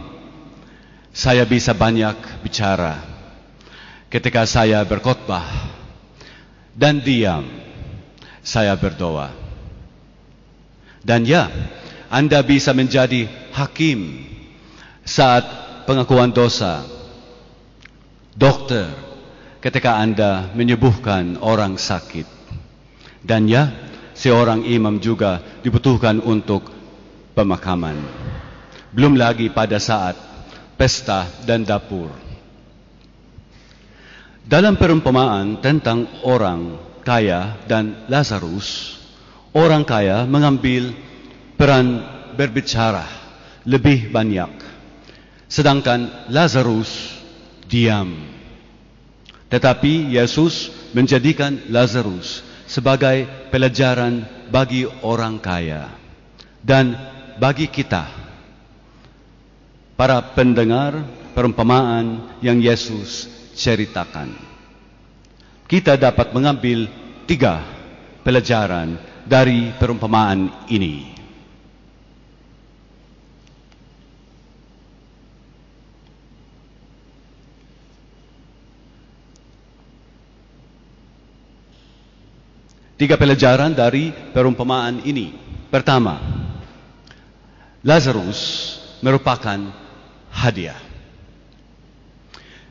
[1.10, 2.14] saya bisa banyak
[2.46, 3.02] bicara
[4.06, 5.42] ketika saya berkhotbah
[6.78, 7.42] dan diam
[8.48, 9.34] saya berdoa.
[11.04, 11.50] Dan ya,
[12.08, 13.28] Anda bisa menjadi
[13.58, 14.22] hakim
[15.02, 15.42] saat
[15.82, 16.86] pengakuan dosa.
[18.38, 18.86] Dokter
[19.58, 22.38] ketika Anda menyembuhkan orang sakit.
[23.18, 23.74] Dan ya,
[24.14, 26.70] seorang imam juga dibutuhkan untuk
[27.34, 27.98] pemakaman.
[28.94, 30.14] Belum lagi pada saat
[30.78, 32.14] pesta dan dapur.
[34.46, 38.96] Dalam perumpamaan tentang orang kaya dan Lazarus,
[39.50, 40.94] orang kaya mengambil
[41.58, 42.00] peran
[42.38, 43.27] berbicara
[43.68, 44.48] lebih banyak.
[45.44, 47.20] Sedangkan Lazarus
[47.68, 48.16] diam.
[49.52, 55.88] Tetapi Yesus menjadikan Lazarus sebagai pelajaran bagi orang kaya
[56.64, 56.96] dan
[57.40, 58.08] bagi kita
[59.96, 61.00] para pendengar
[61.32, 64.36] perumpamaan yang Yesus ceritakan.
[65.68, 66.88] Kita dapat mengambil
[67.28, 67.60] tiga
[68.24, 68.96] pelajaran
[69.28, 71.17] dari perumpamaan ini.
[82.98, 85.30] Tiga pelajaran dari perumpamaan ini.
[85.70, 86.18] Pertama,
[87.86, 89.54] Lazarus merupakan
[90.34, 90.82] hadiah.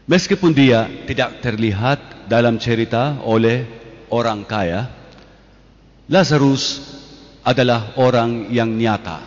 [0.03, 3.63] Meskipun dia tidak terlihat dalam cerita oleh
[4.11, 4.91] orang kaya,
[6.11, 6.83] Lazarus
[7.47, 9.23] adalah orang yang nyata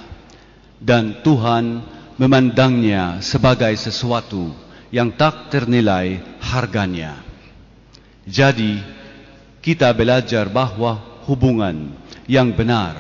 [0.77, 1.81] dan Tuhan
[2.21, 4.53] memandangnya sebagai sesuatu
[4.93, 7.21] yang tak ternilai harganya.
[8.29, 9.00] Jadi,
[9.61, 10.97] kita belajar bahwa
[11.29, 11.93] hubungan
[12.25, 12.97] yang benar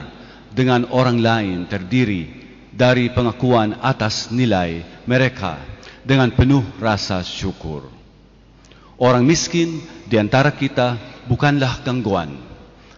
[0.52, 2.28] dengan orang lain terdiri
[2.70, 5.58] dari pengakuan atas nilai mereka
[6.04, 7.88] dengan penuh rasa syukur.
[9.00, 12.36] Orang miskin di antara kita bukanlah gangguan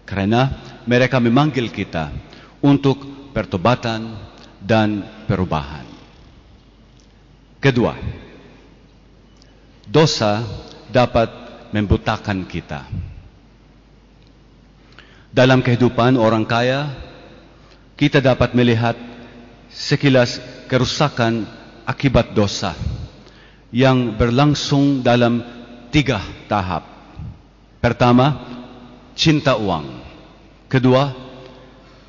[0.02, 0.50] karena
[0.82, 2.10] mereka memanggil kita
[2.58, 4.18] untuk pertobatan
[4.58, 5.86] dan perubahan.
[7.62, 7.94] Kedua,
[9.86, 10.42] dosa
[10.90, 11.30] dapat
[11.70, 13.11] membutakan kita.
[15.32, 16.92] Dalam kehidupan orang kaya,
[17.96, 18.92] kita dapat melihat
[19.72, 20.36] sekilas
[20.68, 21.48] kerusakan
[21.88, 22.76] akibat dosa
[23.72, 25.40] yang berlangsung dalam
[25.88, 26.20] tiga
[26.52, 26.84] tahap.
[27.80, 28.44] Pertama,
[29.16, 30.04] cinta uang.
[30.68, 31.16] Kedua,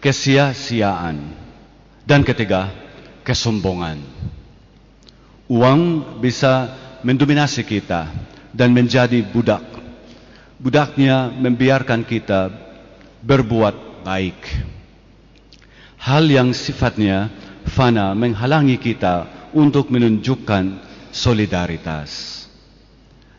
[0.04, 1.40] kesia-siaan.
[2.04, 2.68] Dan ketiga,
[3.24, 4.04] kesombongan.
[5.48, 5.80] Uang
[6.20, 6.76] bisa
[7.08, 8.12] mendominasi kita
[8.52, 9.64] dan menjadi budak.
[10.60, 12.52] Budaknya membiarkan kita
[13.24, 14.40] berbuat baik.
[16.04, 17.32] Hal yang sifatnya
[17.64, 20.84] fana menghalangi kita untuk menunjukkan
[21.16, 22.44] solidaritas.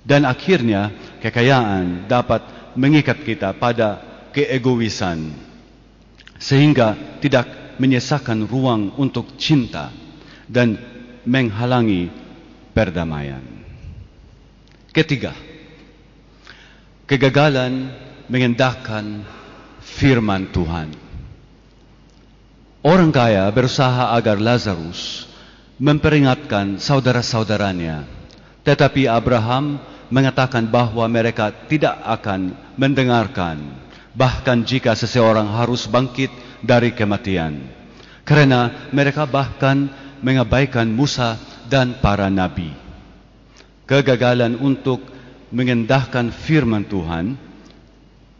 [0.04, 4.00] Dan akhirnya kekayaan dapat mengikat kita pada
[4.32, 5.32] keegoisan
[6.40, 9.88] sehingga tidak menyisakan ruang untuk cinta
[10.44, 10.76] dan
[11.24, 12.12] menghalangi
[12.76, 13.40] perdamaian.
[14.92, 15.32] Ketiga,
[17.08, 17.90] kegagalan
[18.28, 19.24] mengendahkan
[19.94, 20.90] firman Tuhan.
[22.84, 25.24] Orang kaya berusaha agar Lazarus
[25.80, 28.04] memperingatkan saudara-saudaranya,
[28.60, 29.80] tetapi Abraham
[30.12, 33.56] mengatakan bahwa mereka tidak akan mendengarkan,
[34.12, 36.28] bahkan jika seseorang harus bangkit
[36.60, 37.56] dari kematian,
[38.28, 39.88] karena mereka bahkan
[40.20, 41.40] mengabaikan Musa
[41.72, 42.68] dan para nabi.
[43.88, 45.00] Kegagalan untuk
[45.52, 47.36] mengendahkan firman Tuhan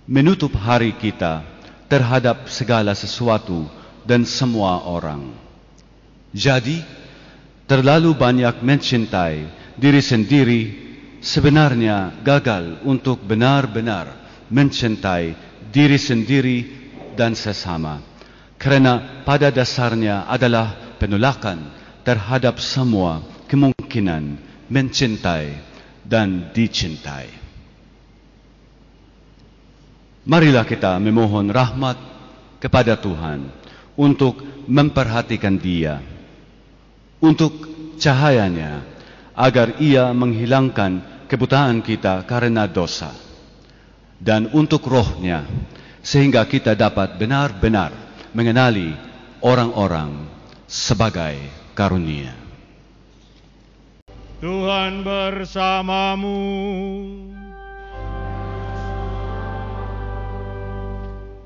[0.05, 1.45] menutup hari kita
[1.89, 3.65] terhadap segala sesuatu
[4.05, 5.33] dan semua orang.
[6.35, 6.83] Jadi,
[7.65, 9.49] terlalu banyak mencintai
[9.81, 10.63] diri sendiri
[11.25, 14.13] sebenarnya gagal untuk benar-benar
[14.53, 15.33] mencintai
[15.73, 16.59] diri sendiri
[17.17, 18.03] dan sesama.
[18.61, 21.65] Karena pada dasarnya adalah penolakan
[22.05, 24.37] terhadap semua kemungkinan
[24.69, 25.49] mencintai
[26.05, 27.44] dan dicintai.
[30.25, 32.01] Marilah kita memohon rahmat
[32.57, 33.45] kepada Tuhan
[33.93, 36.01] untuk memperhatikan dia,
[37.21, 37.53] untuk
[38.01, 38.81] cahayanya,
[39.37, 43.13] agar ia menghilangkan kebutaan kita karena dosa,
[44.17, 45.45] dan untuk rohnya,
[46.01, 47.93] sehingga kita dapat benar-benar
[48.33, 48.97] mengenali
[49.45, 50.25] orang-orang
[50.65, 51.37] sebagai
[51.77, 52.33] karunia.
[54.41, 56.41] Tuhan bersamamu.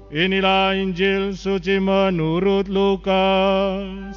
[0.08, 4.16] Inilah Injil suci menurut Lukas.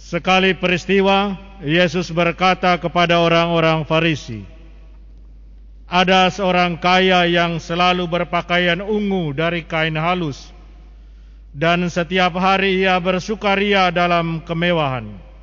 [0.00, 4.48] Sekali peristiwa, Yesus berkata kepada orang-orang Farisi,
[5.84, 10.56] "Ada seorang kaya yang selalu berpakaian ungu dari kain halus,
[11.52, 15.33] dan setiap hari ia bersukaria dalam kemewahan."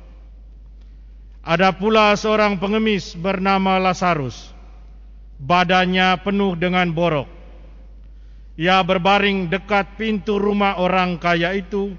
[1.42, 4.54] Ada pula seorang pengemis bernama Lazarus,
[5.42, 7.26] badannya penuh dengan borok.
[8.54, 11.98] Ia berbaring dekat pintu rumah orang kaya itu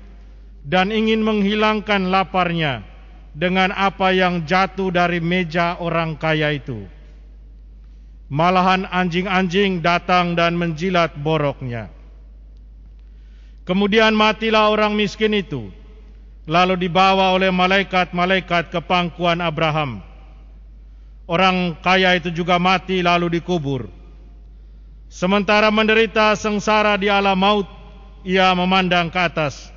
[0.63, 2.87] dan ingin menghilangkan laparnya
[3.35, 6.87] dengan apa yang jatuh dari meja orang kaya itu.
[8.31, 11.91] Malahan anjing-anjing datang dan menjilat boroknya.
[13.67, 15.82] Kemudian matilah orang miskin itu
[16.43, 20.03] lalu dibawa oleh malaikat-malaikat ke pangkuan Abraham.
[21.23, 23.87] Orang kaya itu juga mati lalu dikubur.
[25.07, 27.67] Sementara menderita sengsara di alam maut,
[28.27, 29.71] ia memandang ke atas.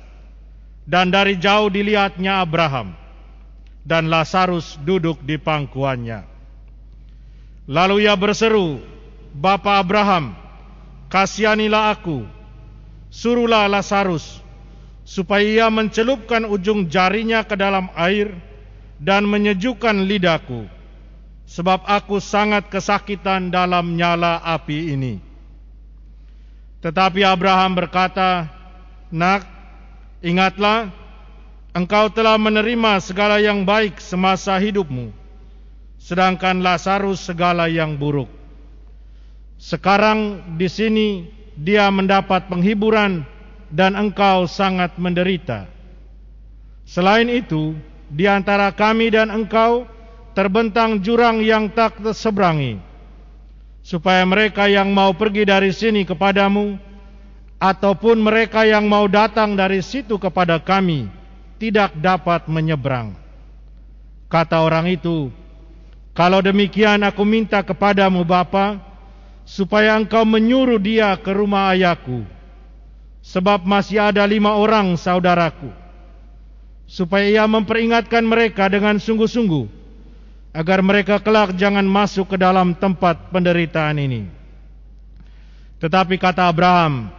[0.87, 2.95] Dan dari jauh dilihatnya Abraham
[3.83, 6.23] dan Lazarus duduk di pangkuannya.
[7.67, 8.79] Lalu ia berseru,
[9.35, 10.31] Bapa Abraham,
[11.11, 12.23] kasihanilah aku,
[13.11, 14.46] suruhlah Lazarus
[15.07, 18.35] supaya ia mencelupkan ujung jarinya ke dalam air
[18.99, 20.67] dan menyejukkan lidahku,
[21.47, 25.23] sebab aku sangat kesakitan dalam nyala api ini.
[26.83, 28.51] Tetapi Abraham berkata,
[29.07, 29.47] Nak,
[30.19, 30.91] ingatlah,
[31.71, 35.15] engkau telah menerima segala yang baik semasa hidupmu,
[36.03, 38.27] sedangkan Lazarus segala yang buruk.
[39.55, 41.07] Sekarang di sini
[41.55, 43.36] dia mendapat penghiburan
[43.71, 45.67] dan engkau sangat menderita.
[46.87, 47.75] Selain itu,
[48.07, 49.83] di antara kami dan engkau
[50.31, 52.79] terbentang jurang yang tak terseberangi,
[53.83, 56.79] supaya mereka yang mau pergi dari sini kepadamu,
[57.57, 61.09] ataupun mereka yang mau datang dari situ kepada kami,
[61.57, 63.17] tidak dapat menyeberang.
[64.29, 65.33] Kata orang itu,
[66.13, 68.77] kalau demikian aku minta kepadamu Bapa,
[69.47, 72.36] supaya engkau menyuruh dia ke rumah ayahku,
[73.27, 75.67] sebab masih ada lima orang saudaraku,
[76.87, 79.67] supaya ia memperingatkan mereka dengan sungguh-sungguh,
[80.55, 84.31] agar mereka kelak jangan masuk ke dalam tempat penderitaan ini.
[85.83, 87.11] Tetapi kata Abraham,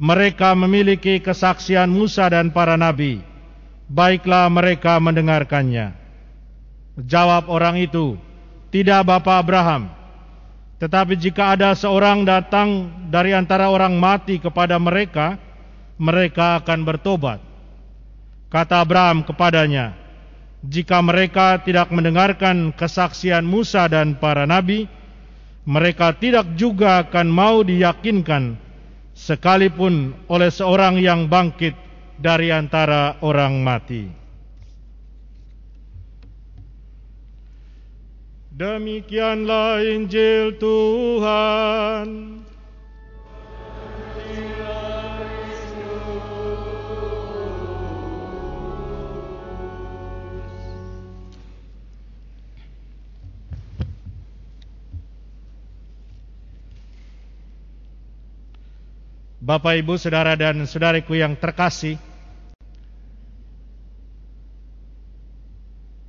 [0.00, 3.20] mereka memiliki kesaksian Musa dan para nabi.
[3.90, 5.92] Baiklah mereka mendengarkannya.
[7.04, 8.16] Jawab orang itu,
[8.72, 9.99] tidak Bapak Abraham.
[10.80, 15.36] Tetapi jika ada seorang datang dari antara orang mati kepada mereka,
[16.00, 17.36] mereka akan bertobat.
[18.48, 19.92] Kata Abraham kepadanya,
[20.64, 24.88] jika mereka tidak mendengarkan kesaksian Musa dan para nabi,
[25.68, 28.56] mereka tidak juga akan mau diyakinkan
[29.12, 31.76] sekalipun oleh seorang yang bangkit
[32.16, 34.19] dari antara orang mati.
[38.60, 42.08] Demikianlah Injil Tuhan.
[59.40, 61.96] Bapak, Ibu, Saudara dan Saudariku yang terkasih,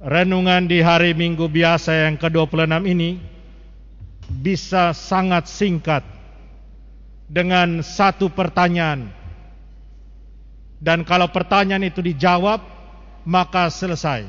[0.02, 3.22] renungan di hari Minggu biasa yang ke-26 ini
[4.34, 6.02] bisa sangat singkat
[7.30, 9.14] dengan satu pertanyaan.
[10.82, 12.66] Dan kalau pertanyaan itu dijawab,
[13.22, 14.26] maka selesai.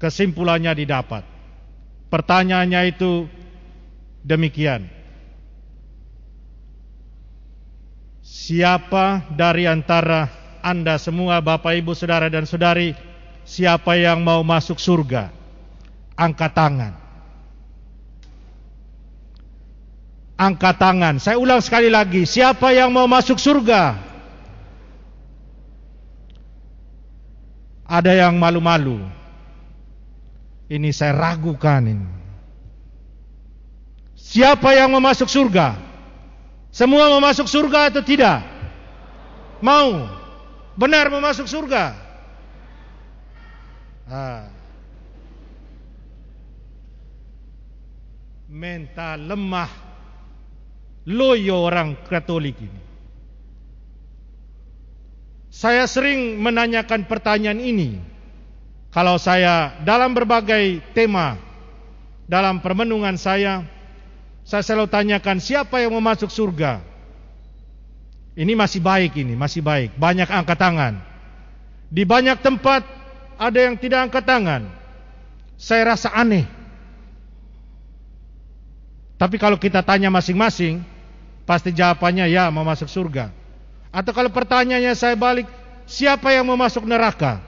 [0.00, 1.20] Kesimpulannya didapat.
[2.08, 3.28] Pertanyaannya itu
[4.24, 4.88] demikian.
[8.24, 10.32] Siapa dari antara
[10.64, 13.07] Anda semua Bapak Ibu Saudara dan Saudari
[13.48, 15.32] Siapa yang mau masuk surga
[16.12, 16.92] Angkat tangan
[20.36, 23.96] Angkat tangan Saya ulang sekali lagi Siapa yang mau masuk surga
[27.88, 29.00] Ada yang malu-malu
[30.68, 32.08] Ini saya ragukan ini
[34.12, 35.88] Siapa yang mau masuk surga
[36.68, 38.44] semua mau masuk surga atau tidak?
[39.58, 40.06] Mau.
[40.78, 42.07] Benar mau masuk surga?
[48.48, 49.72] Mental lemah.
[51.08, 52.82] Loyo orang Katolik ini.
[55.48, 58.00] Saya sering menanyakan pertanyaan ini.
[58.88, 61.36] Kalau saya dalam berbagai tema
[62.28, 63.64] dalam permenungan saya
[64.48, 66.80] saya selalu tanyakan siapa yang mau masuk surga?
[68.32, 69.92] Ini masih baik ini, masih baik.
[70.00, 70.94] Banyak angkat tangan.
[71.92, 72.97] Di banyak tempat
[73.38, 74.66] ada yang tidak angkat tangan.
[75.54, 76.44] Saya rasa aneh.
[79.18, 80.82] Tapi kalau kita tanya masing-masing,
[81.46, 83.30] pasti jawabannya ya mau masuk surga.
[83.90, 85.46] Atau kalau pertanyaannya saya balik,
[85.86, 87.42] siapa yang mau masuk neraka?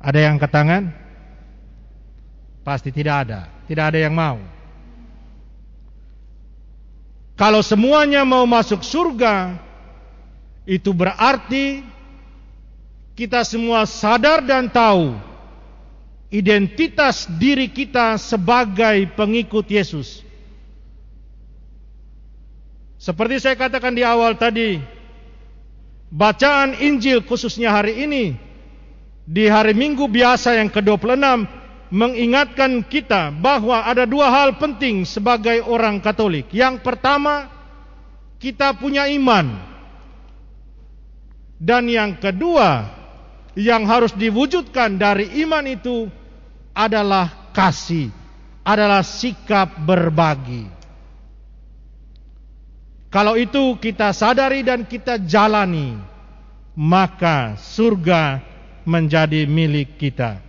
[0.00, 0.82] Ada yang angkat tangan?
[2.64, 3.50] Pasti tidak ada.
[3.68, 4.40] Tidak ada yang mau.
[7.36, 9.58] Kalau semuanya mau masuk surga,
[10.62, 11.82] itu berarti
[13.12, 15.16] kita semua sadar dan tahu
[16.32, 20.24] identitas diri kita sebagai pengikut Yesus.
[22.96, 24.80] Seperti saya katakan di awal tadi,
[26.08, 28.24] bacaan Injil khususnya hari ini
[29.28, 31.20] di hari Minggu biasa yang ke-26
[31.92, 36.48] mengingatkan kita bahwa ada dua hal penting sebagai orang Katolik.
[36.48, 37.52] Yang pertama,
[38.40, 39.52] kita punya iman.
[41.60, 43.01] Dan yang kedua,
[43.52, 46.08] yang harus diwujudkan dari iman itu
[46.72, 48.08] adalah kasih,
[48.64, 50.64] adalah sikap berbagi.
[53.12, 56.00] Kalau itu kita sadari dan kita jalani,
[56.72, 58.40] maka surga
[58.88, 60.40] menjadi milik kita.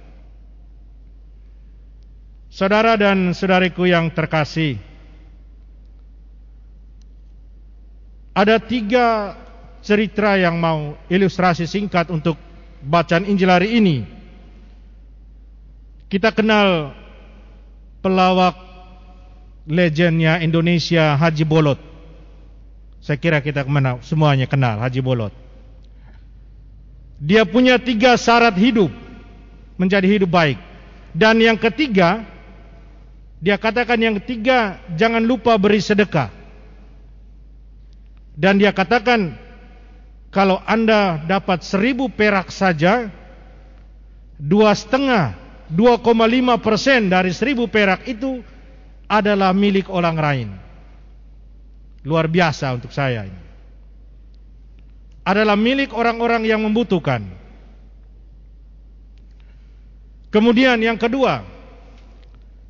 [2.48, 4.80] Saudara dan saudariku yang terkasih,
[8.32, 9.36] ada tiga
[9.84, 12.53] cerita yang mau ilustrasi singkat untuk
[12.84, 14.04] bacaan Injil hari ini.
[16.12, 16.94] Kita kenal
[18.04, 18.54] pelawak
[19.66, 21.80] legendnya Indonesia Haji Bolot.
[23.04, 25.34] Saya kira kita ke mana semuanya kenal Haji Bolot.
[27.24, 28.92] Dia punya tiga syarat hidup
[29.80, 30.60] menjadi hidup baik.
[31.16, 32.26] Dan yang ketiga,
[33.40, 36.30] dia katakan yang ketiga, jangan lupa beri sedekah.
[38.34, 39.38] Dan dia katakan,
[40.34, 43.06] kalau anda dapat seribu perak saja,
[44.42, 45.38] dua setengah,
[45.70, 48.42] 2,5 persen dari seribu perak itu
[49.06, 50.50] adalah milik orang lain.
[52.02, 53.42] Luar biasa untuk saya ini.
[55.24, 57.24] Adalah milik orang-orang yang membutuhkan.
[60.34, 61.46] Kemudian yang kedua,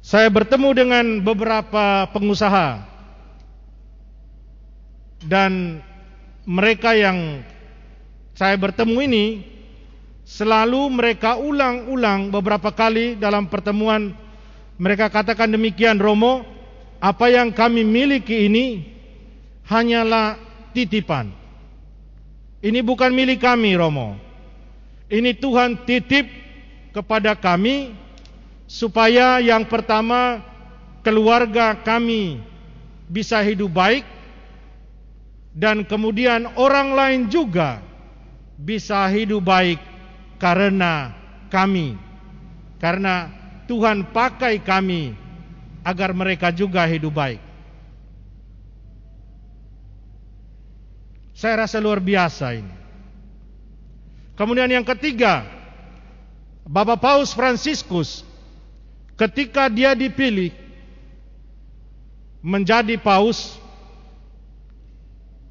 [0.03, 2.84] saya bertemu dengan beberapa pengusaha
[5.24, 5.80] dan
[6.43, 7.41] mereka yang
[8.34, 9.25] saya bertemu ini
[10.25, 14.13] selalu mereka ulang-ulang beberapa kali dalam pertemuan.
[14.81, 16.41] Mereka katakan demikian Romo
[16.97, 18.81] apa yang kami miliki ini
[19.69, 20.41] hanyalah
[20.73, 21.29] titipan.
[22.63, 24.17] Ini bukan milik kami Romo.
[25.13, 26.25] Ini Tuhan titip
[26.89, 27.93] kepada kami
[28.65, 30.41] supaya yang pertama
[31.05, 32.41] keluarga kami
[33.05, 34.01] bisa hidup baik
[35.53, 37.92] dan kemudian orang lain juga
[38.64, 39.78] bisa hidup baik
[40.39, 41.11] karena
[41.51, 41.99] kami.
[42.80, 43.28] Karena
[43.68, 45.16] Tuhan pakai kami
[45.84, 47.39] agar mereka juga hidup baik.
[51.36, 52.74] Saya rasa luar biasa ini.
[54.39, 55.43] Kemudian yang ketiga
[56.64, 58.24] Bapak Paus Fransiskus
[59.20, 60.55] ketika dia dipilih
[62.41, 63.59] menjadi paus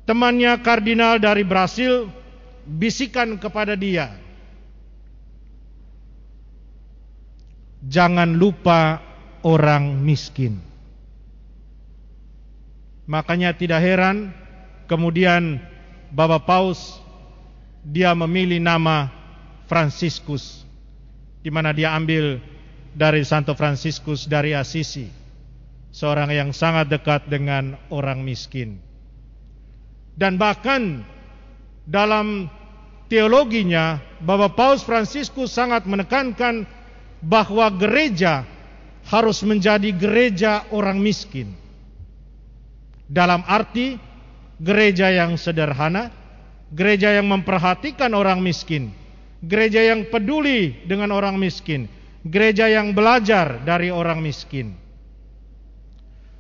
[0.05, 2.11] temannya kardinal dari Brasil
[2.67, 4.23] bisikan kepada dia
[7.87, 9.03] jangan lupa
[9.43, 10.63] orang miskin.
[13.11, 14.31] Makanya tidak heran
[14.87, 15.59] kemudian
[16.15, 17.03] Bapak Paus
[17.83, 19.11] dia memilih nama
[19.67, 20.63] Fransiskus
[21.43, 22.39] di mana dia ambil
[22.95, 25.11] dari Santo Fransiskus dari Assisi
[25.91, 28.79] seorang yang sangat dekat dengan orang miskin.
[30.15, 31.03] Dan bahkan
[31.87, 32.47] dalam
[33.11, 36.65] teologinya Bapak Paus Fransiskus sangat menekankan
[37.23, 38.47] bahwa gereja
[39.07, 41.55] harus menjadi gereja orang miskin.
[43.13, 43.99] Dalam arti
[44.63, 46.09] gereja yang sederhana,
[46.71, 48.95] gereja yang memperhatikan orang miskin,
[49.43, 51.91] gereja yang peduli dengan orang miskin,
[52.23, 54.79] gereja yang belajar dari orang miskin.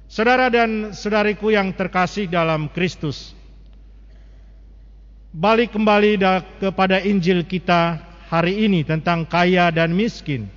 [0.07, 3.32] Saudara dan saudariku yang terkasih dalam Kristus,
[5.33, 6.20] balik kembali
[6.61, 10.49] kepada Injil kita hari ini tentang kaya dan miskin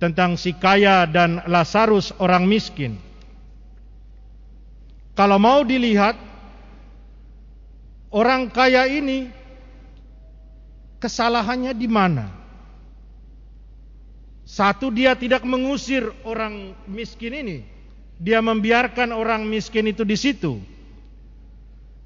[0.00, 2.96] tentang si kaya dan Lazarus orang miskin.
[5.12, 6.16] Kalau mau dilihat
[8.08, 9.28] orang kaya ini
[10.96, 12.26] kesalahannya di mana?
[14.48, 17.58] Satu dia tidak mengusir orang miskin ini.
[18.16, 20.58] Dia membiarkan orang miskin itu di situ.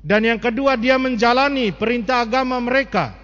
[0.04, 3.16] Dan yang kedua dia menjalani perintah agama mereka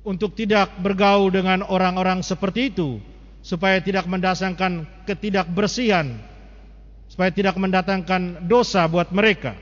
[0.00, 2.96] untuk tidak bergaul dengan orang-orang seperti itu
[3.44, 6.16] supaya tidak mendatangkan ketidakbersihan
[7.06, 9.54] supaya tidak mendatangkan dosa buat mereka.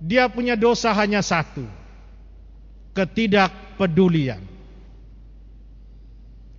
[0.00, 1.64] Dia punya dosa hanya satu
[2.92, 4.42] ketidakpedulian.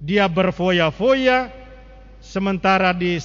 [0.01, 1.49] Dia berfoya-foya
[2.22, 3.18] sementara di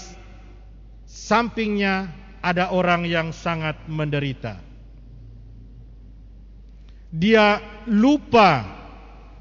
[1.08, 4.70] sampingnya ada orang yang sangat menderita
[7.10, 7.58] dia
[7.90, 8.62] lupa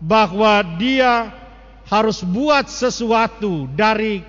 [0.01, 1.29] bahwa dia
[1.85, 4.25] harus buat sesuatu dari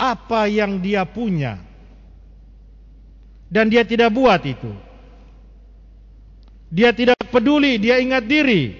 [0.00, 1.60] apa yang dia punya.
[3.50, 4.72] Dan dia tidak buat itu.
[6.70, 8.72] Dia tidak peduli, dia ingat diri.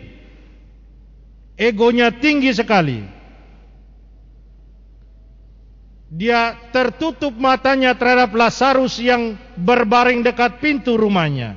[1.58, 3.02] Egonya tinggi sekali.
[6.10, 11.54] Dia tertutup matanya terhadap Lazarus yang berbaring dekat pintu rumahnya.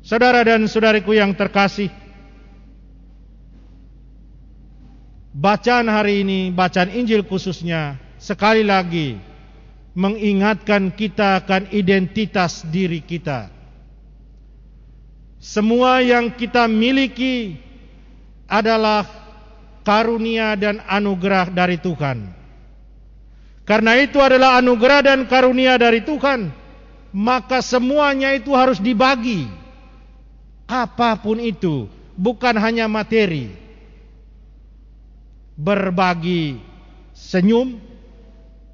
[0.00, 1.92] Saudara dan saudariku yang terkasih,
[5.36, 9.20] bacaan hari ini, bacaan Injil khususnya, sekali lagi
[9.92, 13.52] mengingatkan kita akan identitas diri kita.
[15.36, 17.60] Semua yang kita miliki
[18.48, 19.04] adalah
[19.88, 22.28] karunia dan anugerah dari Tuhan.
[23.64, 26.52] Karena itu adalah anugerah dan karunia dari Tuhan,
[27.16, 29.48] maka semuanya itu harus dibagi
[30.68, 33.48] apa pun itu, bukan hanya materi.
[35.56, 36.60] Berbagi
[37.16, 37.80] senyum,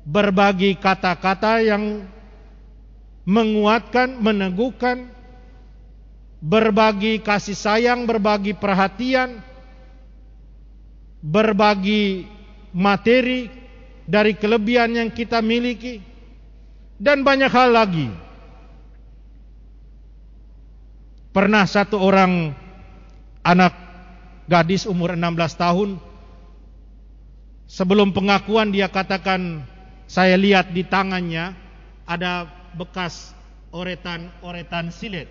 [0.03, 2.11] berbagi kata-kata yang
[3.23, 5.09] menguatkan, meneguhkan,
[6.43, 9.54] berbagi kasih sayang, berbagi perhatian,
[11.25, 12.29] berbagi
[12.77, 13.49] materi
[14.05, 16.05] dari kelebihan yang kita miliki,
[17.01, 18.09] dan banyak hal lagi.
[21.33, 22.53] Pernah satu orang
[23.43, 23.75] anak
[24.47, 25.91] gadis umur 16 tahun
[27.67, 29.67] sebelum pengakuan dia katakan
[30.07, 31.57] saya lihat di tangannya
[32.07, 32.47] ada
[32.77, 33.35] bekas
[33.75, 35.27] oretan-oretan silet.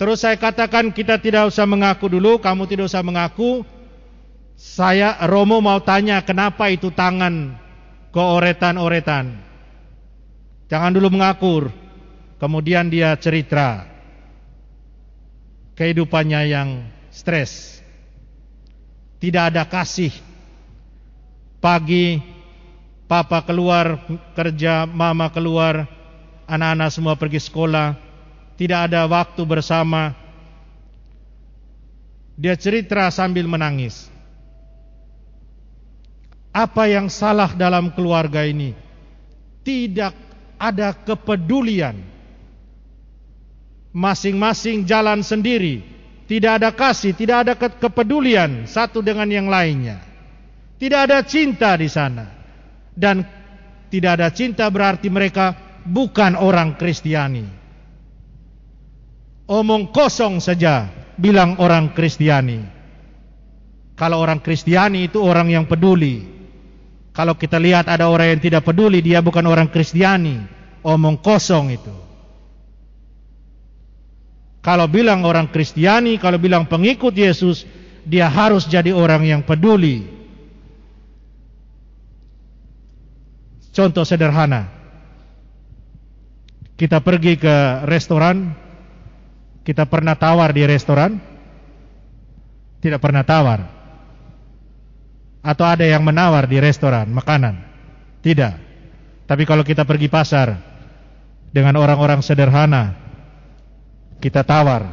[0.00, 3.68] Terus saya katakan kita tidak usah mengaku dulu, kamu tidak usah mengaku.
[4.56, 7.52] Saya Romo mau tanya kenapa itu tangan
[8.08, 9.36] keoretan-oretan.
[10.72, 11.68] Jangan dulu mengakur,
[12.40, 13.84] kemudian dia cerita
[15.76, 17.84] kehidupannya yang stres.
[19.20, 20.16] Tidak ada kasih.
[21.60, 22.16] Pagi
[23.04, 24.00] papa keluar
[24.32, 25.84] kerja, mama keluar,
[26.48, 28.09] anak-anak semua pergi sekolah,
[28.60, 30.12] tidak ada waktu bersama.
[32.36, 34.12] Dia cerita sambil menangis.
[36.52, 38.76] Apa yang salah dalam keluarga ini?
[39.64, 40.12] Tidak
[40.60, 42.04] ada kepedulian.
[43.96, 45.80] Masing-masing jalan sendiri.
[46.28, 50.04] Tidak ada kasih, tidak ada kepedulian satu dengan yang lainnya.
[50.76, 52.28] Tidak ada cinta di sana.
[52.92, 53.24] Dan
[53.88, 55.56] tidak ada cinta berarti mereka
[55.88, 57.59] bukan orang Kristiani.
[59.50, 60.86] Omong kosong saja
[61.18, 62.62] bilang orang Kristiani.
[63.98, 66.22] Kalau orang Kristiani itu orang yang peduli.
[67.10, 70.38] Kalau kita lihat ada orang yang tidak peduli, dia bukan orang Kristiani.
[70.86, 71.90] Omong kosong itu.
[74.62, 77.66] Kalau bilang orang Kristiani, kalau bilang pengikut Yesus,
[78.06, 80.06] dia harus jadi orang yang peduli.
[83.74, 84.70] Contoh sederhana.
[86.78, 88.56] Kita pergi ke restoran,
[89.64, 91.20] kita pernah tawar di restoran?
[92.80, 93.60] Tidak pernah tawar.
[95.40, 97.60] Atau ada yang menawar di restoran makanan?
[98.20, 98.54] Tidak.
[99.28, 100.56] Tapi kalau kita pergi pasar
[101.52, 102.96] dengan orang-orang sederhana,
[104.20, 104.84] kita tawar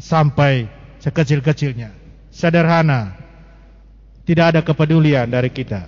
[0.00, 0.68] sampai
[1.00, 1.92] sekecil-kecilnya.
[2.32, 3.20] Sederhana.
[4.24, 5.84] Tidak ada kepedulian dari kita.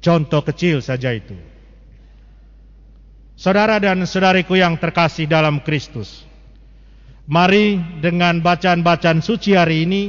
[0.00, 1.36] Contoh kecil saja itu.
[3.36, 6.24] Saudara dan saudariku yang terkasih dalam Kristus.
[7.26, 10.02] Mari dengan bacaan-bacaan suci hari ini,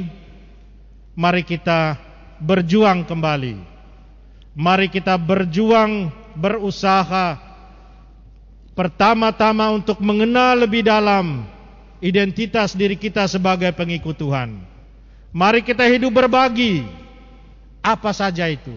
[1.13, 1.97] mari kita
[2.41, 3.55] berjuang kembali.
[4.53, 7.53] Mari kita berjuang, berusaha
[8.73, 11.45] Pertama-tama untuk mengenal lebih dalam
[12.01, 14.65] identitas diri kita sebagai pengikut Tuhan.
[15.29, 16.81] Mari kita hidup berbagi.
[17.85, 18.73] Apa saja itu.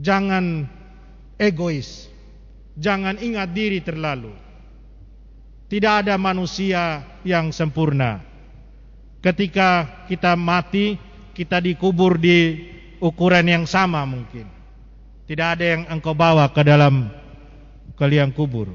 [0.00, 0.64] Jangan
[1.36, 2.08] egois.
[2.80, 4.32] Jangan ingat diri terlalu.
[5.68, 8.24] Tidak ada manusia yang sempurna.
[9.20, 10.96] Ketika kita mati,
[11.36, 12.56] kita dikubur di
[13.04, 14.48] ukuran yang sama mungkin.
[15.28, 17.12] Tidak ada yang engkau bawa ke dalam
[17.92, 18.72] ke liang kubur.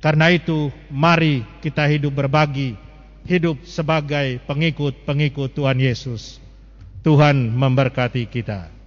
[0.00, 2.76] Karena itu, mari kita hidup berbagi,
[3.24, 6.40] hidup sebagai pengikut-pengikut Tuhan Yesus.
[7.00, 8.79] Tuhan memberkati kita.